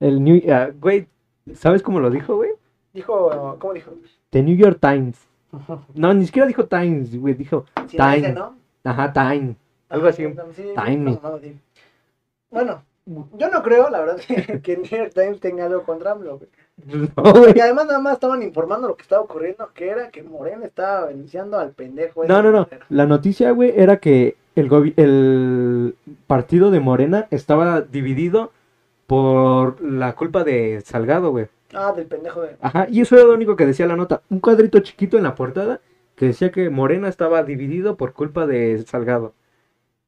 [0.00, 0.42] El New...
[0.52, 1.06] ah, güey,
[1.54, 2.50] ¿sabes cómo lo dijo, güey?
[2.92, 3.92] Dijo, ¿cómo dijo?
[4.30, 5.16] The New York Times.
[5.94, 8.16] No, ni siquiera dijo Times, güey, dijo Sí, Time.
[8.16, 8.56] ese, ¿no?
[8.82, 9.54] Ajá, Time.
[9.88, 10.24] Algo así.
[10.56, 10.96] Sí, Time.
[10.96, 11.56] no, no, sí.
[12.50, 14.16] Bueno, yo no creo, la verdad,
[14.62, 16.50] que, New York Times tenga algo contra AMLO, güey.
[16.86, 17.54] No, güey.
[17.56, 21.10] Y además nada más estaban informando lo que estaba ocurriendo, que era que Morena estaba
[21.10, 22.24] iniciando al pendejo.
[22.26, 22.68] No, no, no.
[22.90, 28.52] La noticia, güey, era que el, el partido de Morena estaba dividido
[29.06, 31.48] por la culpa de Salgado, güey.
[31.72, 32.56] Ah, del pendejo de...
[32.60, 34.22] Ajá, y eso era lo único que decía la nota.
[34.30, 35.80] Un cuadrito chiquito en la portada
[36.14, 39.34] que decía que Morena estaba dividido por culpa de Salgado.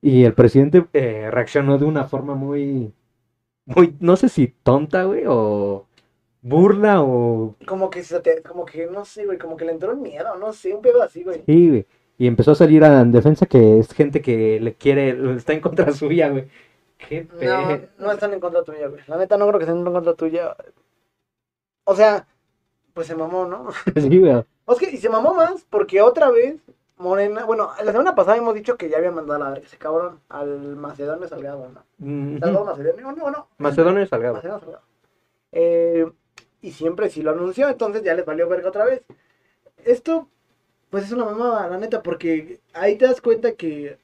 [0.01, 2.93] Y el presidente eh, reaccionó de una forma muy,
[3.67, 5.88] muy, no sé si tonta, güey, o
[6.43, 7.55] burla, o...
[7.67, 10.37] Como que, se te- como que, no sé, güey, como que le entró el miedo,
[10.37, 11.43] no sé, un pedo así, güey.
[11.47, 11.87] Sí, güey.
[12.19, 15.61] Y empezó a salir a, en defensa que es gente que le quiere, está en
[15.61, 16.49] contra suya, güey.
[16.99, 19.03] Qué No, no están en contra tuya, güey.
[19.07, 20.57] La neta no creo que estén en contra tuya.
[21.85, 22.27] O sea,
[22.93, 23.69] pues se mamó, ¿no?
[23.97, 24.45] Sí, güey.
[24.65, 26.57] O es que, y se mamó más porque otra vez
[26.99, 29.79] Morena, bueno, la semana pasada hemos dicho que ya había mandado a la verga ese
[29.79, 32.39] cabrón al Macedonio Salgado, ¿no?
[32.41, 34.35] Salgado Macedonio, no, no, Macedonio Salgado.
[34.35, 34.83] Macedonio Salgado.
[35.53, 36.07] Eh,
[36.63, 39.03] y siempre sí lo anunció, entonces ya les valió verga otra vez.
[39.85, 40.29] Esto,
[40.91, 43.99] pues es una mamada, la neta, porque ahí te das cuenta que,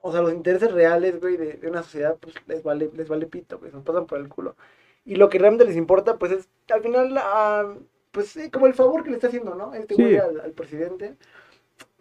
[0.00, 3.26] o sea, los intereses reales, güey, de, de una sociedad, pues les vale, les vale
[3.26, 4.56] pito, güey, se nos pasan por el culo.
[5.04, 7.74] Y lo que realmente les importa, pues es, al final, ah,
[8.12, 9.74] pues sí, como el favor que le está haciendo, ¿no?
[9.74, 10.02] Este Sí.
[10.02, 11.16] güey al, al presidente.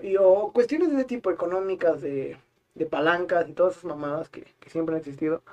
[0.01, 2.37] Y o cuestiones de ese tipo, económicas, de,
[2.75, 5.43] de palancas y todas esas mamadas que, que siempre han existido.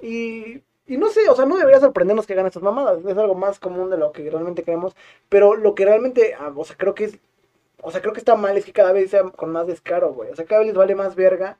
[0.00, 3.02] Y, y no sé, o sea, no debería sorprendernos que hagan estas mamadas.
[3.02, 4.94] Es algo más común de lo que realmente creemos.
[5.30, 7.18] Pero lo que realmente, ah, o sea, creo que es.
[7.80, 10.30] O sea, creo que está mal es que cada vez sea con más descaro, güey.
[10.30, 11.56] O sea, cada vez les vale más verga.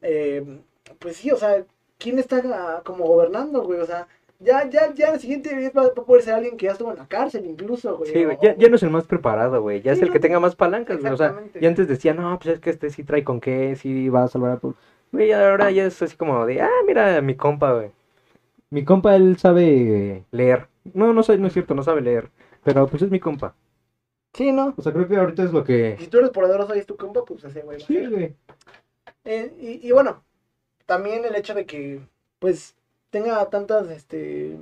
[0.00, 0.58] Eh,
[0.98, 1.66] pues sí, o sea,
[1.98, 3.78] ¿quién está ah, como gobernando, güey?
[3.78, 4.08] O sea,
[4.40, 6.96] ya, ya, ya el siguiente vez va, a poder ser alguien que ya estuvo en
[6.96, 8.10] la cárcel, incluso, güey.
[8.10, 9.82] Sí, güey, ya, ya no es el más preparado, güey.
[9.82, 11.12] Ya Sí, es el no, que tenga más palancas, güey.
[11.12, 14.08] O sea, y antes decía, no, pues es que este sí trae con qué, sí
[14.08, 14.60] va a salvar a.
[15.12, 17.90] Güey, ahora ya es así como de, ah, mira, mi compa, güey.
[18.70, 20.68] Mi compa, él sabe leer.
[20.94, 22.30] No, no, sabe- no es cierto, no sabe leer.
[22.64, 23.54] Pero pues es mi compa.
[24.34, 24.74] Sí, ¿no?
[24.76, 25.96] O sea, creo que ahorita es lo que.
[25.98, 27.80] Si tú eres poderoso y es tu compa, pues ese, güey.
[27.80, 28.34] Sí, güey.
[29.24, 30.24] Eh, y, y bueno,
[30.86, 32.00] también el hecho de que,
[32.38, 32.76] pues,
[33.10, 34.58] tenga tantas, este,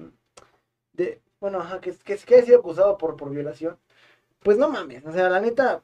[0.92, 3.76] de, bueno, ajá, que, que, que haya sido acusado por, por violación,
[4.42, 5.82] pues no mames, o sea, la neta,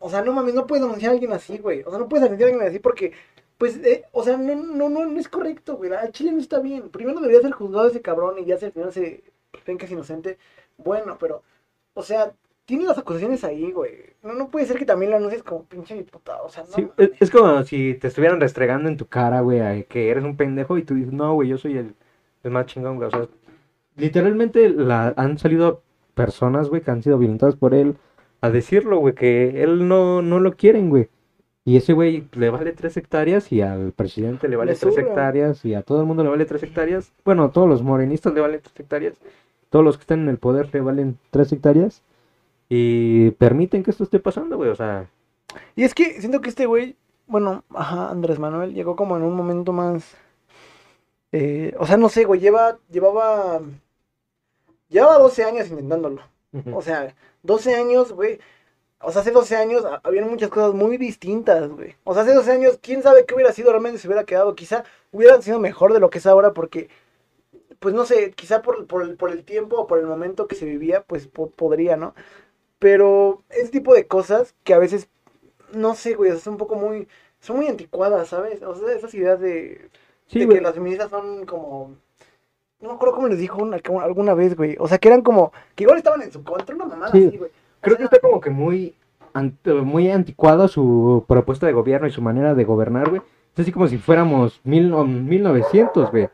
[0.00, 2.24] o sea, no mames, no puedes denunciar a alguien así, güey, o sea, no puedes
[2.24, 3.12] denunciar a alguien así porque,
[3.58, 6.60] pues, eh, o sea, no, no, no, no es correcto, güey, al Chile no está
[6.60, 9.24] bien, primero debería ser juzgado ese cabrón y ya al final se
[9.66, 10.38] ven que es inocente,
[10.76, 11.42] bueno, pero,
[11.94, 12.32] o sea,
[12.64, 15.94] tiene las acusaciones ahí, güey, no, no puede ser que también lo anuncies como pinche
[15.94, 16.88] diputado, o sea, no Sí,
[17.20, 20.84] es, como si te estuvieran restregando en tu cara, güey, que eres un pendejo y
[20.84, 21.94] tú dices, no, güey, yo soy el,
[22.42, 23.08] el más chingón, güey.
[23.08, 23.28] O sea,
[23.96, 25.82] literalmente la, han salido
[26.14, 27.96] personas, güey, que han sido violentadas por él
[28.40, 31.08] a decirlo, güey, que él no, no lo quieren, güey.
[31.68, 35.62] Y ese güey le vale tres hectáreas y al presidente le vale Le tres hectáreas
[35.66, 37.12] y a todo el mundo le vale tres hectáreas.
[37.26, 39.18] Bueno, a todos los morenistas le valen tres hectáreas.
[39.68, 42.00] Todos los que están en el poder le valen tres hectáreas.
[42.70, 44.70] Y permiten que esto esté pasando, güey.
[44.70, 45.10] O sea,
[45.76, 49.36] Y es que siento que este güey, bueno, ajá, Andrés Manuel llegó como en un
[49.36, 50.16] momento más.
[51.32, 53.60] eh, o sea, no sé, güey, lleva, llevaba.
[54.88, 56.22] Llevaba 12 años intentándolo.
[56.72, 58.38] O sea, 12 años, güey.
[59.00, 61.94] O sea, hace 12 años ha- habían muchas cosas muy distintas, güey.
[62.04, 64.54] O sea, hace 12 años, quién sabe qué hubiera sido realmente si hubiera quedado.
[64.56, 66.88] Quizá hubiera sido mejor de lo que es ahora porque,
[67.78, 70.56] pues no sé, quizá por, por, el, por el tiempo o por el momento que
[70.56, 72.14] se vivía, pues po- podría, ¿no?
[72.78, 75.08] Pero ese tipo de cosas que a veces,
[75.72, 77.08] no sé, güey, son un poco muy,
[77.40, 78.62] son muy anticuadas, ¿sabes?
[78.62, 79.90] O sea, esas ideas de,
[80.26, 80.58] sí, de güey.
[80.58, 81.96] que las feministas son como...
[82.80, 84.76] No me acuerdo cómo les dijo una- alguna vez, güey.
[84.78, 85.52] O sea, que eran como...
[85.74, 87.26] Que igual estaban en su contra, una mamada Sí.
[87.26, 87.50] así, güey.
[87.80, 88.94] Creo que está como que muy,
[89.34, 93.22] ant- muy anticuada su propuesta de gobierno y su manera de gobernar, güey.
[93.54, 96.28] Es así como si fuéramos mil, o 1900, güey.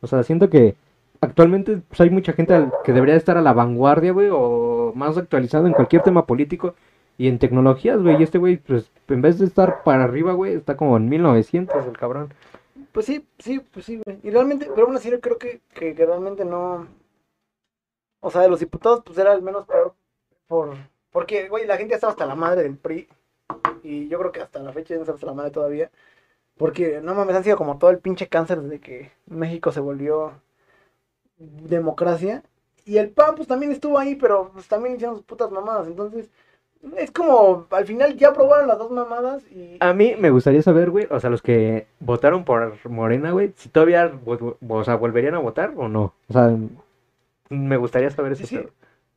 [0.00, 0.76] O sea, siento que
[1.20, 5.66] actualmente pues, hay mucha gente que debería estar a la vanguardia, güey, o más actualizado
[5.66, 6.74] en cualquier tema político
[7.18, 8.18] y en tecnologías, güey.
[8.18, 11.86] Y este güey, pues, en vez de estar para arriba, güey, está como en 1900,
[11.86, 12.32] el cabrón.
[12.92, 14.18] Pues sí, sí, pues sí, güey.
[14.22, 16.86] Y realmente, pero aún así yo creo que, que, que realmente no...
[18.22, 19.94] O sea, de los diputados, pues era el menos peor
[20.50, 20.76] por...
[21.12, 23.08] Porque, güey, la gente estaba hasta la madre del PRI.
[23.82, 25.90] Y yo creo que hasta la fecha ya no hasta la madre todavía.
[26.56, 30.32] Porque, no mames, han sido como todo el pinche cáncer desde que México se volvió
[31.38, 32.42] democracia.
[32.84, 35.86] Y el PAN, pues también estuvo ahí, pero pues también hicieron sus putas mamadas.
[35.86, 36.30] Entonces,
[36.96, 39.76] Es como, al final ya aprobaron las dos mamadas y...
[39.80, 43.68] A mí me gustaría saber, güey, o sea, los que votaron por Morena, güey, si
[43.68, 46.14] todavía, o sea, volverían a votar o no.
[46.28, 46.56] O sea,
[47.50, 48.62] me gustaría saber Sí, eso.
[48.62, 48.68] sí.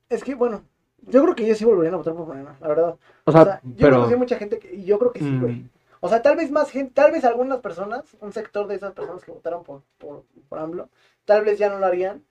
[0.10, 0.64] Es que, bueno,
[1.08, 2.96] yo creo que ellos sí volverían a votar por Morena, la verdad.
[3.26, 3.98] O sea, yo pero...
[3.98, 5.56] conocí mucha gente que, y yo creo que sí, güey.
[5.56, 5.70] mm,
[6.02, 9.24] O sea, tal vez más gente, tal vez algunas personas, un sector de esas personas
[9.24, 10.90] que votaron por, por, por AMLO,
[11.26, 12.24] tal vez ya no lo harían.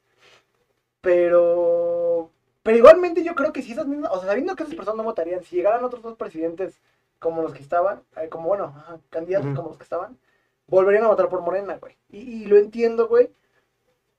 [1.01, 2.31] Pero,
[2.63, 5.05] pero igualmente yo creo que si esas mismas, o sea, sabiendo que esas personas no
[5.05, 6.81] votarían, si llegaran otros dos presidentes
[7.19, 10.19] como los que estaban, eh, como bueno, ajá, candidatos como los que estaban,
[10.69, 11.97] volverían a votar por Morena, güey.
[12.11, 13.31] Y, y lo entiendo, güey.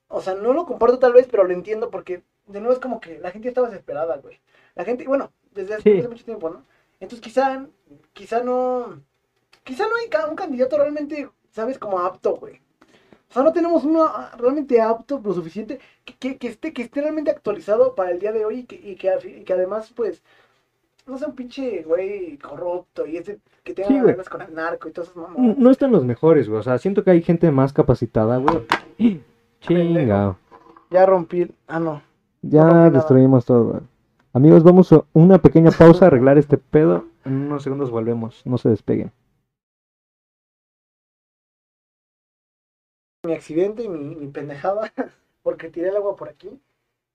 [0.08, 3.00] O sea, no lo comparto tal vez, pero lo entiendo porque, de nuevo, es como
[3.00, 4.40] que la gente estaba desesperada, güey.
[4.76, 6.08] La gente, bueno, desde hace Sí.
[6.08, 6.64] mucho tiempo, ¿no?
[7.00, 7.66] Entonces quizá,
[8.14, 9.02] quizá no,
[9.64, 11.78] quizá no hay un candidato realmente, ¿sabes?
[11.78, 12.62] Como apto, güey.
[13.30, 16.84] O sea, no tenemos uno ah, realmente apto, lo suficiente, que, que, que esté, que
[16.84, 19.92] esté realmente actualizado para el día de hoy y que, y que, y que además,
[19.96, 20.22] pues,
[21.08, 24.88] no sea un pinche, güey, corrupto y ese que tenga Sí, ganas con el narco
[24.88, 25.58] y todas esas mamadas.
[25.58, 26.60] no están los mejores, güey.
[26.60, 29.22] O sea, siento que hay gente más capacitada, güey.
[29.62, 30.38] Chinga.
[30.92, 32.02] Ya rompí, ah, no.
[32.44, 33.82] Ya destruimos todo.
[34.34, 37.06] Amigos, vamos a una pequeña pausa a arreglar este pedo.
[37.26, 38.42] En unos segundos volvemos.
[38.46, 39.12] No se despeguen.
[43.26, 44.92] mi accidente y mi, mi pendejada,
[45.44, 46.60] porque tiré el agua por aquí.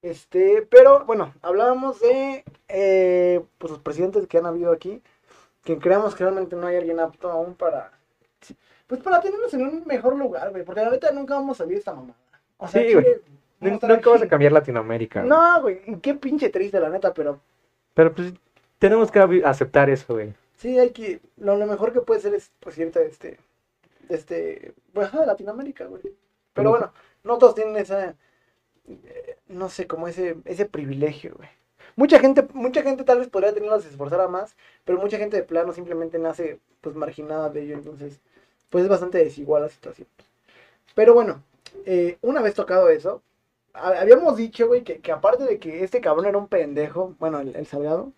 [0.01, 5.01] Este, pero bueno, hablábamos de eh, pues los presidentes que han habido aquí,
[5.63, 7.91] que creemos que realmente no hay alguien apto aún para,
[8.87, 11.75] pues para tenernos en un mejor lugar, güey, porque la neta nunca vamos a de
[11.75, 12.17] esta mamada.
[12.57, 12.95] O sea, Sí,
[13.59, 14.29] Nunca vas a aquí.
[14.29, 15.21] cambiar Latinoamérica.
[15.21, 15.29] güey.
[15.29, 17.39] No, güey, qué pinche triste la neta, pero
[17.93, 18.33] Pero pues
[18.79, 20.33] tenemos que aceptar eso, güey.
[20.57, 23.39] sí hay que, lo, lo mejor que puede ser es, pues de este,
[24.09, 26.03] este, pues de Latinoamérica, güey.
[26.53, 26.91] Pero bueno,
[27.23, 28.15] no todos tienen esa,
[28.87, 31.49] eh, no sé, como ese, ese privilegio, güey.
[31.95, 35.43] Mucha gente, mucha gente tal vez podría tenerlo si esforzara más, pero mucha gente de
[35.43, 38.19] plano simplemente nace, pues, marginada de ello, entonces,
[38.69, 40.07] pues es bastante desigual la situación.
[40.95, 41.43] Pero bueno,
[41.85, 43.21] eh, una vez tocado eso,
[43.73, 47.55] habíamos dicho, güey, que, que aparte de que este cabrón era un pendejo, bueno, el,
[47.55, 48.13] el Salgado,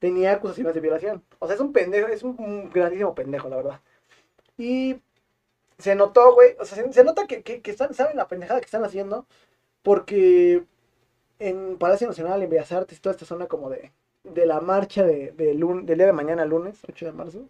[0.00, 1.22] tenía acusaciones de violación.
[1.40, 3.80] O sea, es un pendejo, es un, un grandísimo pendejo, la verdad.
[4.58, 5.00] Y
[5.78, 8.60] se notó, güey, o sea, se, se nota que, que, que están, saben la pendejada
[8.60, 9.26] que están haciendo,
[9.82, 10.64] porque
[11.40, 13.92] en Palacio Nacional, en Bellas Artes, toda esta zona como de,
[14.24, 17.42] de la marcha de, de lun- del día de mañana, lunes, 8 de marzo,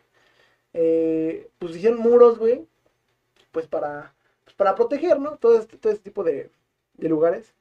[0.75, 2.67] eh, pues hicieron muros, güey,
[3.53, 5.37] pues para, pues para proteger, ¿no?
[5.39, 6.51] Todo este, todo este tipo de,
[6.99, 7.55] de lugares.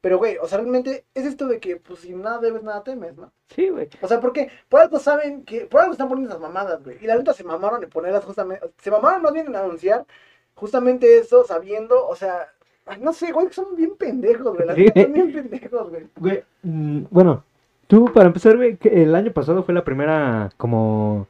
[0.00, 3.16] Pero, güey, o sea, realmente es esto de que, pues, si nada debes, nada temes,
[3.16, 3.32] ¿no?
[3.48, 3.88] Sí, güey.
[4.00, 6.96] O sea, porque por algo saben que, por algo están poniendo esas mamadas, güey.
[7.02, 10.06] Y la neta se mamaron en ponerlas justamente, se mamaron más bien en anunciar
[10.54, 12.48] justamente eso, sabiendo, o sea,
[12.86, 14.66] ay, no sé, güey, son bien pendejos, güey.
[14.66, 14.86] La Sí.
[14.94, 16.06] son bien pendejos, güey.
[16.16, 17.44] Güey, mm, bueno,
[17.86, 21.26] tú para empezar, güey, que el año pasado fue la primera, como,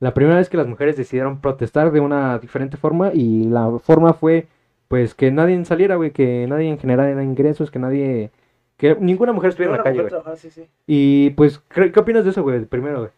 [0.00, 4.14] la primera vez que las mujeres decidieron protestar de una diferente forma y la forma
[4.14, 4.48] fue,
[4.90, 8.32] pues, que nadie saliera, güey, que nadie generara ingresos, que nadie,
[8.76, 10.10] que ninguna mujer estuviera en la calle, güey.
[10.10, 10.68] trabajar, sí, sí.
[10.86, 12.64] Y, pues, ¿qué, qué opinas de eso, güey?
[12.66, 13.12] Primero, güey.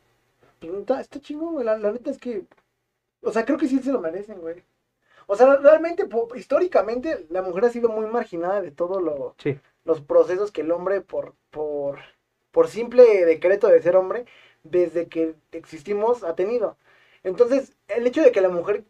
[0.60, 1.64] Pues, está, está chingón, güey.
[1.66, 2.44] La, la neta es que,
[3.22, 4.64] o sea, creo que sí se lo merecen, güey.
[5.26, 6.06] O sea, realmente,
[6.36, 9.58] históricamente, la mujer ha sido muy marginada de todo lo, Sí.
[9.84, 11.98] los procesos que el hombre por, por,
[12.52, 14.26] por simple decreto de ser hombre,
[14.64, 16.76] desde que existimos, ha tenido.
[17.24, 18.84] Entonces, el hecho de que la mujer,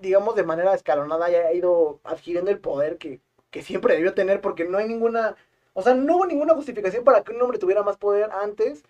[0.00, 4.64] digamos, de manera escalonada haya ido adquiriendo el poder que, que siempre debió tener, porque
[4.64, 5.36] no hay ninguna,
[5.74, 8.84] o sea, no hubo ninguna justificación para que un hombre tuviera más poder antes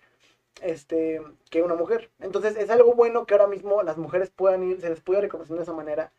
[0.61, 2.11] este, que una mujer.
[2.19, 5.55] Entonces, es algo bueno que ahora mismo las mujeres puedan ir, se les pueda reconocer
[5.57, 6.11] de esa manera.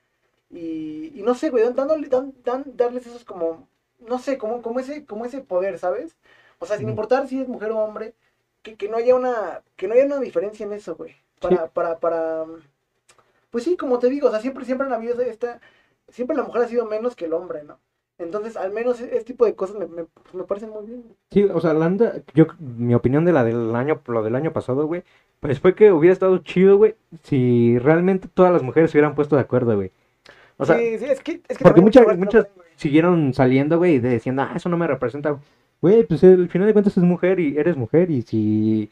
[0.50, 3.68] Y, y no sé, güey, dándole, dan, dan- darles esos como,
[4.00, 6.16] no sé, como, como, ese, como ese poder, ¿sabes?
[6.58, 8.14] O sea, sin importar si es mujer o hombre,
[8.62, 11.16] que, que no haya una, que no haya una diferencia en eso, güey.
[11.40, 12.46] Para, para, para,
[13.52, 15.60] pues sí, como te digo, o sea, siempre, siempre han habido esta,
[16.08, 17.78] siempre la mujer ha sido menos que el hombre, ¿no?
[18.18, 21.04] Entonces, al menos e- este tipo de cosas me, me, pues, me parecen muy bien.
[21.30, 24.52] Sí, o sea, la neta, yo, mi opinión de la del año, lo del año
[24.52, 25.04] pasado, güey,
[25.40, 29.36] pues fue que hubiera estado chido, güey, si realmente todas las mujeres se hubieran puesto
[29.36, 29.92] de acuerdo, güey.
[30.58, 34.10] O sea, sí, sí, es que, es que porque muchas, muchas siguieron saliendo, güey, de
[34.10, 35.38] diciendo, ah, eso no me representa.
[35.80, 38.90] Güey, pues al final de cuentas es mujer y eres mujer y si,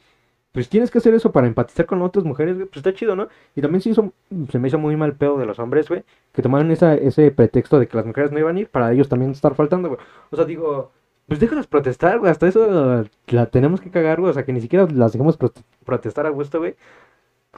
[0.53, 3.29] pues tienes que hacer eso para empatizar con otras mujeres, güey, pues está chido, ¿no?
[3.55, 4.13] Y también se hizo,
[4.51, 7.79] se me hizo muy mal pedo de los hombres, güey, que tomaron esa, ese pretexto
[7.79, 10.01] de que las mujeres no iban a ir para ellos también estar faltando, güey.
[10.31, 10.91] O sea, digo,
[11.27, 14.61] pues déjalas protestar, güey, hasta eso la tenemos que cagar, güey, o sea, que ni
[14.61, 16.75] siquiera las dejemos prote- protestar a gusto, güey.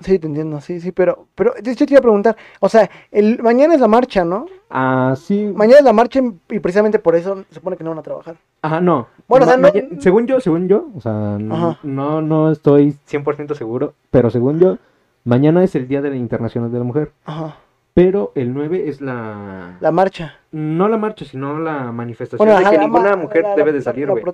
[0.00, 3.38] Sí, te entiendo, sí, sí, pero, pero hecho te iba a preguntar, o sea, el,
[3.42, 4.46] mañana es la marcha, ¿no?
[4.70, 5.52] Ah, sí.
[5.54, 8.36] Mañana es la marcha y precisamente por eso se supone que no van a trabajar.
[8.62, 9.06] Ajá, no.
[9.28, 9.68] Bueno, o sea, no-
[10.00, 11.78] según yo, según yo, o sea, n- Ajá.
[11.82, 14.78] no, no estoy 100% seguro, pero según yo,
[15.24, 17.56] mañana es el Día de la Internacional de la Mujer, Ajá,
[17.92, 19.76] pero el 9 es la...
[19.78, 20.36] la marcha.
[20.52, 24.08] No la marcha, sino la manifestación Bueno, de que ninguna mujer la- debe de salir,
[24.10, 24.24] güey.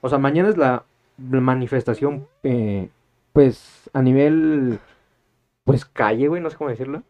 [0.00, 0.82] O sea, mañana es la
[1.18, 2.88] manifestación, eh,
[3.34, 4.78] pues, a nivel,
[5.64, 7.02] pues, calle, güey, no sé cómo decirlo.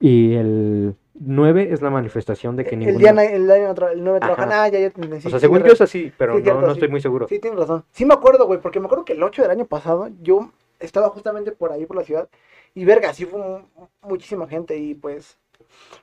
[0.00, 3.12] Y el 9 es la manifestación de que El ninguna...
[3.22, 4.34] día, el, día no tra- el 9 Ajá.
[4.34, 6.60] trabajan, ah, ya, ya sí, o sea, según yo es así, pero Sí, no, cierto,
[6.62, 6.72] no sí.
[6.74, 7.28] estoy muy seguro.
[7.28, 7.84] Sí, tienes razón.
[7.92, 11.08] Sí me acuerdo, güey, porque me acuerdo que el 8 del año pasado yo estaba
[11.10, 12.28] justamente por ahí, por la ciudad,
[12.74, 15.38] y verga, sí fue mu- muchísima gente y pues...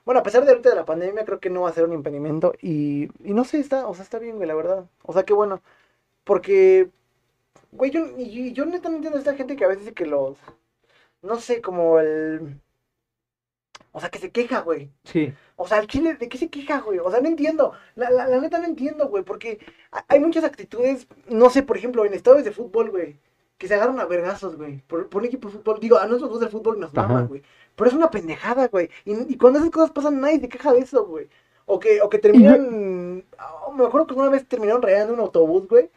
[0.04, 1.92] Bueno, a pesar de ahorita de la pandemia, creo que no va a ser un
[1.92, 4.84] impedimento y, y no sé, está, o sea, está bien, güey, la verdad.
[5.04, 5.60] O sea, qué bueno.
[6.24, 6.88] Porque,
[7.70, 10.06] güey, yo, y yo neta no entiendo a esta gente que a veces dice que
[10.06, 10.36] los...
[11.22, 12.60] No sé, como el...
[13.94, 14.90] O sea, que se queja, güey.
[15.04, 16.98] Sí, O sea, el chile, ¿de qué se queja, güey?
[16.98, 17.72] O sea, no entiendo.
[17.94, 19.58] La, la, la neta no entiendo, güey, porque
[19.92, 23.18] ha- hay muchas actitudes, no sé, por ejemplo, en estadios de fútbol, güey,
[23.58, 25.78] que se agarran a vergazos, güey, por, por un equipo de fútbol.
[25.78, 27.42] Digo, a nosotros dos del fútbol nos maman, güey.
[27.76, 28.88] Pero es una pendejada, güey.
[29.04, 31.28] Y, y cuando esas cosas pasan, nadie se queja de eso, güey.
[31.66, 33.24] O que, o que terminan.
[33.66, 35.90] oh, me acuerdo que una vez terminaron rayando un autobús, güey.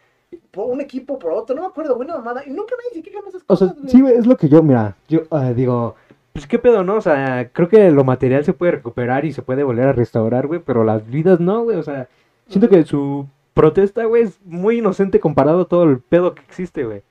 [0.52, 2.44] Por un equipo, por otro, no me acuerdo, una mamada.
[2.46, 4.64] Y nunca nadie se queja de esas o sea, cosas, sí, es lo que yo,
[4.64, 5.96] mira, yo ah, digo,
[6.34, 6.96] pues qué pedo, ¿no?
[6.96, 10.48] O sea, creo que lo material se puede recuperar y se puede volver a restaurar,
[10.48, 12.08] güey, pero las vidas no, güey, o sea,
[12.48, 16.84] siento que su protesta, güey, es muy inocente comparado a todo el pedo que existe,
[16.84, 17.04] güey.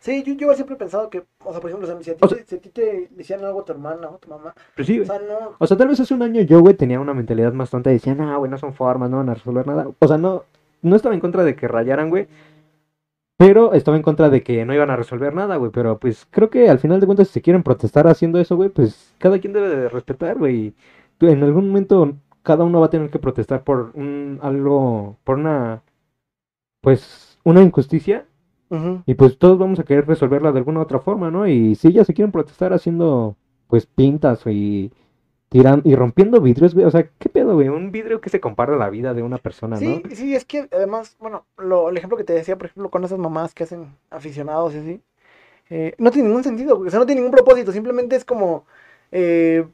[0.00, 2.28] Sí, yo, yo siempre he pensado que, o sea, por ejemplo, si a ti, O
[2.28, 4.88] sea- si a ti te decían algo a tu hermana o a tu mamá, Pues
[4.88, 5.54] sí, o sea, no.
[5.58, 7.94] O sea, tal vez hace un año yo, güey, tenía una mentalidad más tonta y
[7.94, 9.86] decía, no, güey, no son formas, no van a resolver nada.
[10.00, 10.42] O sea, no,
[10.82, 12.26] no estaba en contra de que rayaran, güey.
[13.44, 15.72] Pero estaba en contra de que no iban a resolver nada, güey.
[15.72, 18.68] Pero pues creo que al final de cuentas, si se quieren protestar haciendo eso, güey,
[18.68, 20.74] pues cada quien debe de respetar, güey.
[21.18, 25.82] En algún momento cada uno va a tener que protestar por un algo, por una,
[26.80, 28.26] pues, una injusticia.
[29.06, 31.46] Y pues todos vamos a querer resolverla de alguna otra forma, ¿no?
[31.46, 34.92] Y si ellas se quieren protestar haciendo, pues, pintas y
[35.52, 36.86] tiran y rompiendo vidrios, güey.
[36.86, 37.68] O sea, ¿qué pedo, güey?
[37.68, 40.14] Un vidrio que se compara a la vida de una persona, Sí, ¿no?
[40.16, 43.18] sí, es que además, bueno, lo, el ejemplo que te decía, por ejemplo, con esas
[43.18, 45.00] mamás que hacen aficionados y así,
[45.70, 48.64] eh, no tiene ningún sentido, güey, o sea, no tiene ningún propósito, simplemente es como,
[49.12, 49.64] eh,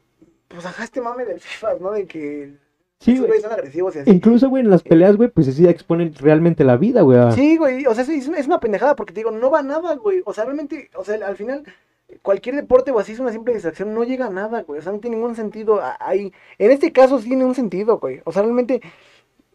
[0.49, 1.93] pues ajá, este mame del FIFA, ¿no?
[1.93, 2.53] De que
[3.01, 3.29] Sí, esos güey.
[3.29, 4.11] güeyes son agresivos y así.
[4.11, 7.31] Incluso, güey, en las peleas, güey, pues sí exponen realmente la vida, güey.
[7.33, 10.21] Sí, güey, o sea, es, es una- pendejada porque te digo, no va nada, güey.
[10.25, 11.63] O sea, realmente, o sea, al final,
[12.23, 14.79] cualquier deporte o así es una simple distracción, no llega a nada, güey.
[14.81, 16.33] O sea, no tiene ningún sentido ahí.
[16.59, 18.21] En este caso sí tiene un sentido, güey.
[18.25, 18.81] O sea, realmente,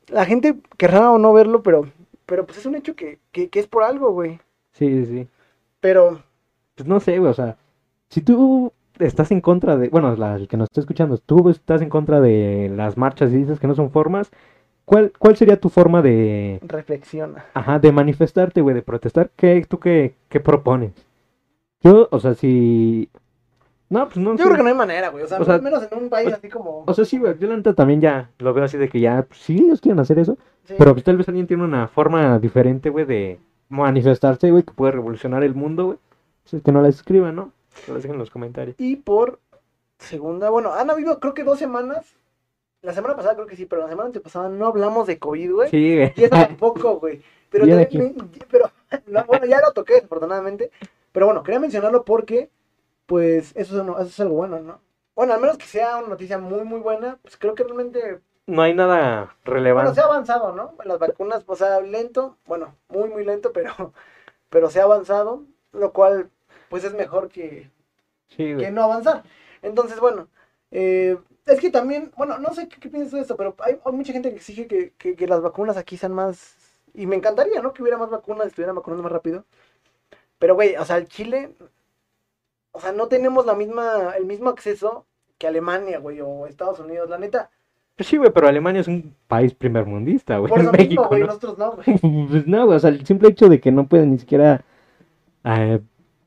[0.08, 1.88] la gente querrá o no verlo, pero,
[2.26, 4.40] pero pues es un hecho que, que, que es por algo, güey.
[4.74, 5.30] Sí, sí, sí.
[5.80, 6.24] Pero,
[6.76, 7.58] Pues no sé, güey, o sea,
[8.10, 11.82] si tú estás en contra de, bueno, la, el que nos está escuchando, tú estás
[11.82, 14.32] en contra de las marchas y dices que no son formas,
[14.86, 17.46] ¿cuál, cuál sería tu forma de, reflexiona.
[17.54, 19.32] ajá, de manifestarte, güey, de protestar?
[19.36, 20.94] ¿Qué, tú qué, qué propones?
[21.84, 23.10] Yo, o sea, si...
[23.90, 25.24] No, pues no Yo creo que no hay manera, güey.
[25.24, 26.84] O sea, O sea, al menos en un país o- así como.
[26.88, 29.22] O sea, sí, güey, yo la neta también ya lo veo así de que ya,
[29.28, 30.74] pues, sí, ellos quieren hacer eso, sí.
[30.80, 34.94] pero pues tal vez alguien tiene una forma diferente, güey, de manifestarse, güey, que puede
[34.94, 35.98] revolucionar el mundo, güey.
[36.50, 37.52] Pues que no la escriban, ¿no?
[37.86, 38.76] Que la dejen en los comentarios.
[38.80, 39.40] Y por
[40.00, 42.16] segunda, bueno, han habido creo que dos semanas.
[42.82, 45.70] La semana pasada creo que sí, pero la semana antepasada no hablamos de COVID, güey.
[45.70, 46.14] Sí, güey.
[46.16, 47.22] Y eso tampoco, güey.
[47.50, 48.16] Pero, también-
[48.50, 48.70] pero
[49.28, 50.72] bueno, ya lo toqué, afortunadamente.
[51.14, 52.52] Pero bueno, quería mencionarlo porque,
[53.08, 54.82] pues, eso, es- eso es algo bueno, ¿no?
[55.16, 58.62] Bueno, al menos que sea una noticia muy, muy buena, pues creo que realmente, No
[58.62, 59.96] hay nada bueno, relevante.
[59.96, 60.76] se ha avanzado, ¿no?
[60.86, 63.72] Las vacunas, o sea, lento, bueno, muy, muy lento, pero,
[64.50, 66.32] pero se ha avanzado, lo cual,
[66.70, 67.72] pues, es mejor que,
[68.30, 69.24] Sí, que no avanzar.
[69.62, 70.30] Entonces, bueno,
[70.72, 73.94] eh, es que también, bueno, no sé qué, qué piensas de esto, pero hay, hay
[73.94, 76.58] mucha gente que exige que, que- que las vacunas aquí sean más...
[76.94, 77.74] Y me encantaría, ¿no?
[77.74, 79.46] Que hubiera más vacunas, estuvieran vacunando más rápido.
[80.44, 81.52] Pero, güey, o sea, el Chile,
[82.74, 85.06] o sea, no tenemos la misma, el mismo acceso
[85.38, 87.50] que Alemania, güey, o Estados Unidos, la neta.
[87.96, 90.50] Pues sí, güey, pero Alemania es un país primermundista, güey.
[90.50, 91.28] Por eso México, mismo, güey, ¿no?
[91.28, 92.28] nosotros no, güey.
[92.30, 94.66] Pues no, güey, o sea, el simple hecho de que no pueden ni siquiera
[95.46, 95.80] eh,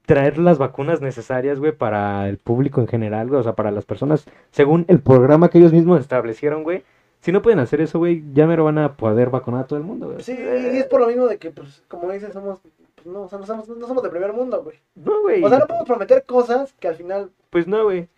[0.07, 3.85] traer las vacunas necesarias, güey, para el público en general, güey, o sea, para las
[3.85, 6.85] personas, según el programa que ellos mismos establecieron, güey.
[7.21, 9.85] Si no pueden hacer eso, güey, ya mero van a poder vacunar a todo el
[9.85, 10.23] mundo, güey.
[10.23, 12.61] Sí, y es por lo mismo de que, pues, como dices, somos,
[13.07, 14.79] no, o sea, no somos, no somos de primer mundo, güey.
[14.95, 15.43] No, güey.
[15.43, 18.09] O sea, no podemos prometer cosas que al final, Pues no, güey.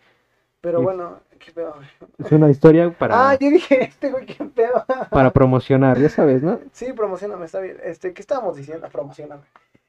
[0.61, 1.87] pero bueno, qué pedo, güey.
[2.17, 4.85] Es una historia para, Ah, yo dije, este güey, qué pedo.
[5.09, 6.59] para promocionar, ya sabes, ¿no?
[6.73, 7.77] Sí, promocioname, está bien.
[7.83, 8.87] Este, ¿qué estábamos diciendo?
[8.89, 9.43] Promocioname.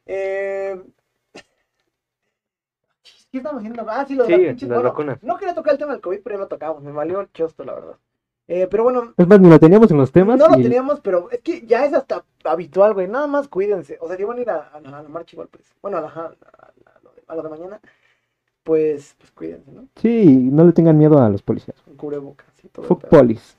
[0.06, 0.80] Eh...
[3.32, 3.86] ¿Qué estamos haciendo?
[3.88, 5.22] Ah, sí, lo de Sí, las bueno, vacunas.
[5.22, 6.82] no quería tocar el tema del COVID, pero ya lo tocamos.
[6.82, 7.96] Me valió el chosto, la verdad.
[8.52, 10.36] Eh, pero bueno, Es más, ni lo teníamos en los temas.
[10.36, 13.06] no lo teníamos, pero es que ya es hasta habitual, güey.
[13.06, 13.96] Nada más cuídense.
[14.00, 15.72] O sea, si van a ir a, a la, a la marcha igual, pues.
[15.80, 16.08] Bueno, a, la,
[17.28, 17.80] a, lo de, mañana,
[18.64, 19.86] pues, pues cuídense, ¿no?
[19.94, 21.80] Sí, no le tengan miedo a los policías.
[21.82, 22.86] Con cubrebocas y todo.
[22.86, 23.56] Fuck polis.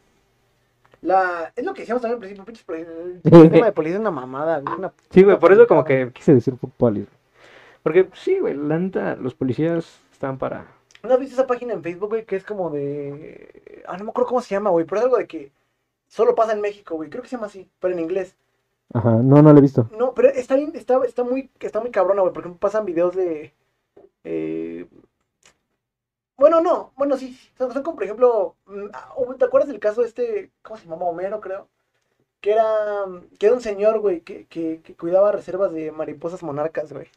[1.01, 4.59] La, es lo que decíamos también al principio, el tema de policía es una mamada,
[4.59, 4.75] güey.
[4.77, 7.07] Una, Sí, güey, por eso como que quise decir fuck polis.
[7.81, 10.67] Porque sí, güey, la neta, los policías están para...
[11.03, 12.25] ¿No has visto esa página en Facebook, güey?
[12.25, 13.83] Que es como de.
[13.87, 14.85] Ah, no me acuerdo cómo se llama, güey.
[14.85, 15.51] Pero es algo de que
[16.07, 17.09] solo pasa en México, güey.
[17.09, 18.35] Creo que se llama así, pero en inglés.
[18.93, 19.89] Ajá, no, no lo he visto.
[19.89, 22.33] No, pero está bien, está, está muy, está muy cabrona, güey.
[22.33, 23.53] Porque pasan videos de.
[24.25, 24.87] eh,
[26.37, 27.37] Bueno, no, bueno, sí.
[27.57, 28.55] Son, son como, por ejemplo.
[28.65, 30.51] mm, ah, ¿Te acuerdas del caso de este.
[30.63, 31.05] ¿Cómo se llamaba?
[31.05, 31.67] Homero, creo.
[32.41, 33.05] Que era.
[33.39, 37.07] Que era un señor, güey, que, que, que cuidaba reservas de mariposas monarcas, güey.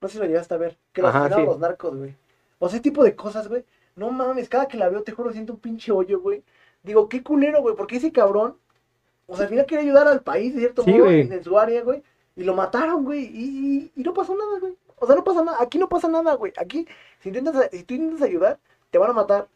[0.00, 0.78] No sé si lo llegaste a ver.
[0.92, 1.42] Que lo Ajá, sí.
[1.42, 2.16] los narcos, güey.
[2.60, 3.64] O sea, ese tipo de cosas, güey.
[3.96, 6.44] No mames, cada que la veo, te juro, siento un pinche hoyo, güey.
[6.84, 8.56] Digo, qué culero, güey, porque ese cabrón.
[9.26, 11.20] O sea, al final quería ayudar al país, de cierto Sí, modo, güey.
[11.22, 12.02] en, su área, güey.
[12.36, 13.24] Y lo mataron, güey.
[13.24, 14.76] Y, y, y no pasó nada, güey.
[14.96, 15.58] O sea, no pasa nada.
[15.60, 16.52] Aquí no pasa nada, güey.
[16.56, 16.86] Aquí,
[17.20, 18.58] si, intentas, si tú intentas ayudar,
[18.90, 19.48] te van a matar.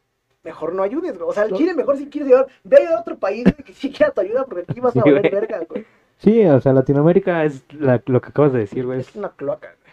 [0.42, 1.28] Mejor no ayudes, güey.
[1.30, 1.56] O sea, al No.
[1.56, 4.44] Chile, mejor si quieres ayudar, ve a otro país, güey, que sí quiera tu ayuda,
[4.44, 5.22] porque aquí vas a Sí, güey.
[5.22, 5.86] verga, güey.
[6.18, 9.00] Sí, o sea, Latinoamérica es la- lo que acabas de decir, güey.
[9.00, 9.83] Es una cloaca, güey.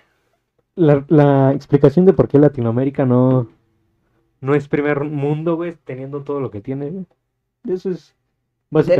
[0.75, 3.49] La, la explicación de por qué Latinoamérica no,
[4.39, 7.05] no es primer mundo, güey, teniendo todo lo que tiene, güey.
[7.69, 8.15] Eso es.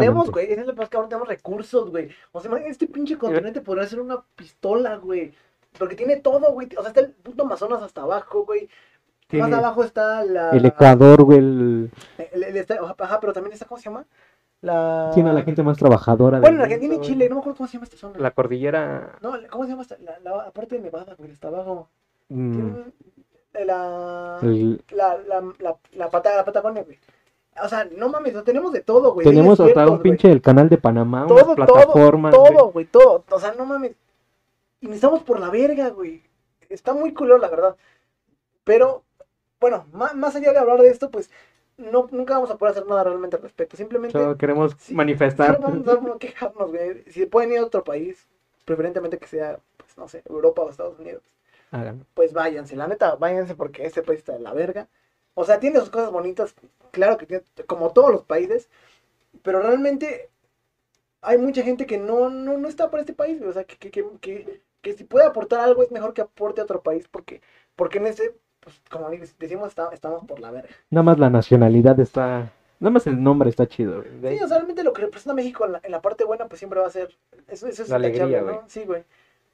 [0.01, 2.09] Tenemos, güey, ese es el más cabrón, tenemos recursos, güey.
[2.33, 5.33] O sea, imagínate, este pinche continente podría ser una pistola, güey.
[5.79, 6.67] Porque tiene todo, güey.
[6.77, 8.67] O sea, está el puto Amazonas hasta abajo, güey.
[9.39, 10.49] Más abajo está la...
[10.51, 11.91] el Ecuador, güey, el-
[12.33, 14.05] el- el- está- ajá, pero también está, ¿cómo se llama?
[14.61, 15.09] La...
[15.13, 16.37] tiene a la gente más trabajadora.
[16.37, 17.01] del Bueno, en Argentina y.
[17.01, 18.19] Chile, no me acuerdo cómo se llama esta zona.
[18.19, 19.17] La cordillera.
[19.21, 19.97] No, ¿cómo se llama esta?
[19.99, 21.89] La, la, la parte de Nevada, güey, está abajo.
[22.29, 22.71] mm,
[23.65, 24.39] La...
[24.43, 26.99] el- La, la, la, la, pata, la Patagonia, güey.
[27.63, 29.25] O sea, no mames, lo tenemos de todo, güey.
[29.27, 32.33] tenemos hasta un pinche el canal de Panamá, unas todo, plataformas.
[32.33, 32.55] todo, güey.
[32.55, 33.23] todo, güey, todo.
[33.29, 33.91] O sea, no mames.
[34.79, 36.23] Y necesitamos por la verga, güey.
[36.69, 37.75] Está muy culero, la verdad.
[38.63, 39.03] Pero,
[39.59, 41.29] bueno, más, más allá de hablar de esto, pues,
[41.81, 43.77] no, nunca vamos a poder hacer nada realmente al respecto.
[43.77, 45.55] Simplemente, Solo queremos Sí, manifestar.
[45.57, 47.03] solo vamos, a quejarnos, güey.
[47.11, 48.27] Si pueden ir a otro país,
[48.65, 51.23] preferentemente que sea, pues, no sé, Europa o Estados Unidos,
[51.71, 52.05] Háganlo.
[52.13, 52.75] pues váyanse.
[52.75, 54.87] La neta, váyanse porque este país está de la verga.
[55.35, 56.55] O sea, tiene sus cosas bonitas,
[56.91, 58.69] claro que tiene, como todos los países,
[59.43, 60.29] pero realmente
[61.21, 63.49] hay mucha gente que no, no, no está para este país, güey.
[63.49, 66.61] O sea, que, que, que, que, que si puede aportar algo es mejor que aporte
[66.61, 67.41] a otro país, porque,
[67.75, 69.09] porque en ese, pues, como
[69.39, 70.69] decimos, está- estamos por la verga.
[70.89, 72.51] Nada más la nacionalidad está.
[72.79, 74.37] Nada más el nombre está chido, güey.
[74.37, 76.59] Sí, o sea, realmente lo que representa México en la, en la parte buena, pues
[76.59, 77.09] siempre va a ser.
[77.47, 78.55] Eso, eso es La alegría, güey.
[78.55, 78.63] ¿no?
[78.67, 79.03] Sí, güey.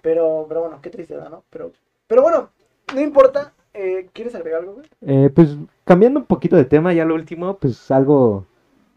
[0.01, 1.43] Pero, pero bueno, qué tristeza, ¿no?
[1.49, 1.71] Pero,
[2.07, 2.49] pero bueno,
[2.93, 3.51] no importa.
[3.73, 4.85] Eh, ¿Quieres agregar algo, güey?
[5.01, 8.45] Eh, pues cambiando un poquito de tema, ya lo último, pues algo,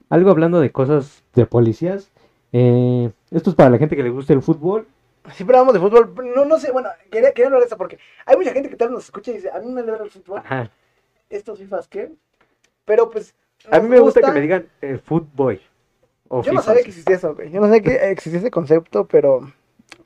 [0.09, 2.11] algo hablando de cosas de policías.
[2.53, 4.87] Eh, esto es para la gente que le gusta el fútbol.
[5.33, 6.15] Siempre hablamos de fútbol.
[6.35, 8.89] No, no sé, bueno, quería, quería hablar de eso porque hay mucha gente que tal
[8.89, 10.39] vez nos escucha y dice, a mí me alegra el fútbol.
[10.39, 10.71] Ajá.
[11.29, 12.13] ¿Estos FIFAs qué?
[12.85, 13.35] Pero pues.
[13.71, 15.01] A mí me gusta que me digan eh.
[16.29, 17.51] O Yo no sabía que existía eso, güey.
[17.51, 19.53] Yo no sabía que existía ese concepto, pero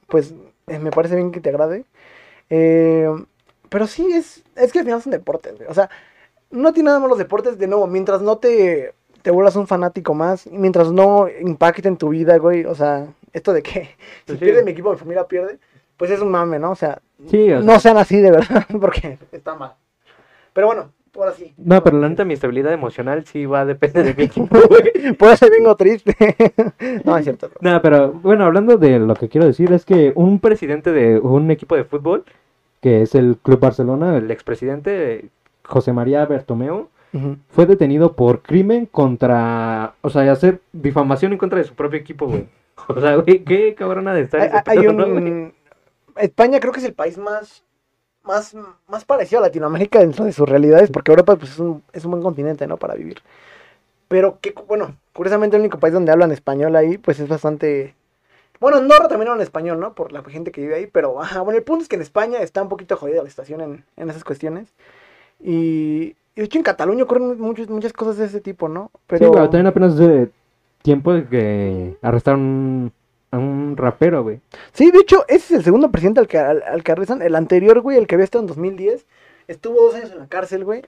[0.08, 0.34] pues
[0.66, 1.84] eh, me parece bien que te agrade.
[2.50, 3.08] Eh,
[3.68, 5.68] pero sí, es, es que al final son deportes, güey.
[5.68, 5.90] O sea,
[6.50, 10.14] no tiene nada más los deportes, de nuevo, mientras no te, te vuelvas un fanático
[10.14, 12.64] más, mientras no impacte en tu vida, güey.
[12.64, 13.90] O sea, esto de que
[14.26, 14.38] si sí.
[14.38, 15.58] pierde mi equipo, mi familia pierde,
[15.98, 16.70] pues es un mame, ¿no?
[16.70, 19.74] O sea, Sí, o sea, no sean así de verdad, porque está mal.
[20.52, 21.52] Pero bueno, ahora sí.
[21.56, 25.12] No, pero la neta, mi estabilidad emocional sí va a depender de mi equipo, güey.
[25.14, 26.14] Puede ser vengo triste.
[27.04, 27.50] no, es cierto.
[27.60, 31.50] No, pero bueno, hablando de lo que quiero decir es que un presidente de un
[31.50, 32.24] equipo de fútbol,
[32.80, 35.26] que es el Club Barcelona, el expresidente
[35.64, 37.36] José María Bertomeu, Ujú.
[37.48, 42.26] fue detenido por crimen contra, o sea, hacer difamación en contra de su propio equipo,
[42.26, 42.46] güey.
[42.88, 45.16] O sea, güey, qué cabrona de estar Hay, ese hay pedo, ¿no, güey?
[45.16, 45.54] un...
[46.16, 47.64] España creo que es el país más,
[48.22, 48.56] más,
[48.88, 52.12] más parecido a Latinoamérica dentro de sus realidades, porque Europa pues, es, un, es un
[52.12, 52.76] buen continente, ¿no?
[52.76, 53.20] Para vivir.
[54.08, 57.94] Pero que, bueno, curiosamente el único país donde hablan español ahí, pues es bastante...
[58.60, 59.94] Bueno, en Andorra también hablan español, ¿no?
[59.94, 62.38] Por la gente que vive ahí, pero ajá, bueno, el punto es que en España
[62.38, 64.72] está un poquito jodida la situación en, en esas cuestiones.
[65.40, 68.90] Y, y de hecho en Cataluña ocurren muchas, muchas cosas de ese tipo, ¿no?
[69.06, 69.26] Pero...
[69.26, 70.30] Sí, güey, también apenas hace
[70.84, 72.92] tiempo de que arrestaron
[73.30, 74.40] a un rapero, güey.
[74.72, 77.22] Sí, de hecho, ese es el segundo presidente al que, al, al que arrestan.
[77.22, 79.06] El anterior, güey, el que había estado en 2010,
[79.48, 80.82] estuvo dos años en la cárcel, güey.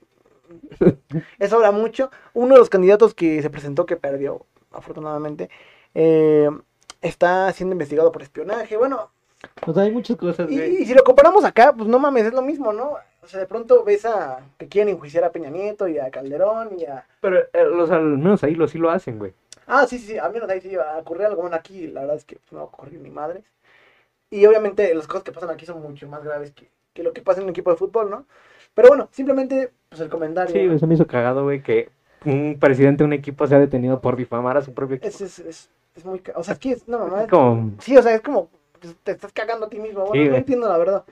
[1.39, 2.11] Eso habla mucho.
[2.35, 5.49] Uno de los candidatos que se presentó, que perdió, afortunadamente,
[5.95, 6.51] eh,
[7.01, 8.77] está siendo investigado por espionaje.
[8.77, 9.11] Bueno,
[9.67, 10.83] O sea, hay muchas cosas, y, güey.
[10.83, 12.97] y si lo comparamos acá, pues no mames, es lo mismo, ¿no?
[13.23, 16.79] O sea, de pronto ves a que quieren enjuiciar a Peña Nieto y a Calderón
[16.79, 17.05] y a...
[17.21, 19.33] Pero eh, los, al menos ahí lo, sí lo hacen, güey.
[19.67, 21.43] Ah, sí, sí, sí, al menos ahí sí iba a ocurrir algo.
[21.43, 23.45] Bueno, aquí la verdad es que pues, no va a ocurrir ni madres.
[24.31, 27.23] Y obviamente las cosas que pasan aquí son mucho más graves que, que lo que
[27.23, 28.27] pasa en un equipo de fútbol, ¿no?
[28.75, 30.53] Pero bueno, simplemente, pues el comentario.
[30.53, 31.91] Sí, güey, se me hizo cagado, güey, que
[32.25, 35.09] un presidente de un equipo sea detenido por difamar a su propio equipo.
[35.15, 36.23] Es, es, es, es muy...
[36.35, 36.89] O sea, es que es...
[36.89, 38.51] No, mamá, es- Como, Sí, o sea, es como
[38.81, 40.05] pues, te estás cagando a ti mismo.
[40.05, 41.05] Bueno, Sí, no entiendo la verdad.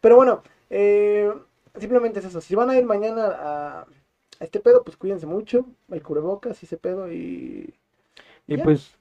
[0.00, 1.32] Pero bueno, eh,
[1.78, 2.40] simplemente es eso.
[2.40, 5.66] Si van a ir mañana a, a este pedo, pues cuídense mucho.
[5.90, 7.10] El cubrebocas y ese pedo.
[7.12, 7.74] Y
[8.50, 8.64] y Ya.
[8.64, 8.98] pues,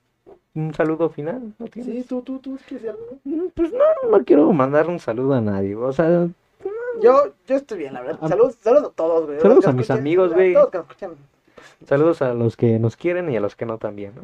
[0.55, 1.95] un saludo final, ¿no tienes?
[1.95, 3.19] sí, tú, tú, tú, ¿quieres decir algo?
[3.25, 6.29] Mm, Pues no, no quiero mandar un saludo a nadie, o sea,
[7.01, 8.19] Yo, yo estoy bien, la verdad.
[8.27, 9.39] Saludos, saludos a todos, güey.
[9.39, 10.51] Saludos a mis escuchen, amigos, güey.
[10.51, 11.17] A todos que nos escuchan
[11.85, 14.23] saludos a los que nos quieren y a los que no también, ¿no?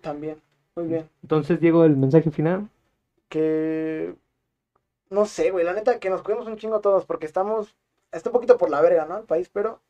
[0.00, 0.40] también.
[0.76, 1.08] Muy bien.
[1.22, 2.68] Entonces, Diego, el mensaje final.
[3.28, 4.14] Que...
[5.10, 5.64] No sé, güey.
[5.64, 7.74] La neta, que nos cuidemos un chingo todos porque estamos...
[8.12, 9.18] Está un poquito por la verga, ¿no?
[9.18, 9.80] El país, pero...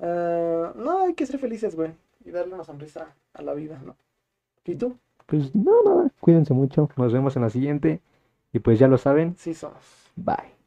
[0.00, 1.92] eh, no, hay que ser felices, güey.
[2.24, 3.96] Y darle una sonrisa a la vida, ¿no?
[4.64, 4.96] ¿Y tú?
[5.26, 8.00] Pues no, nada, cuídense mucho, nos vemos en la siguiente
[8.52, 9.82] y pues ya lo saben, Sí somos.
[10.16, 10.59] bye.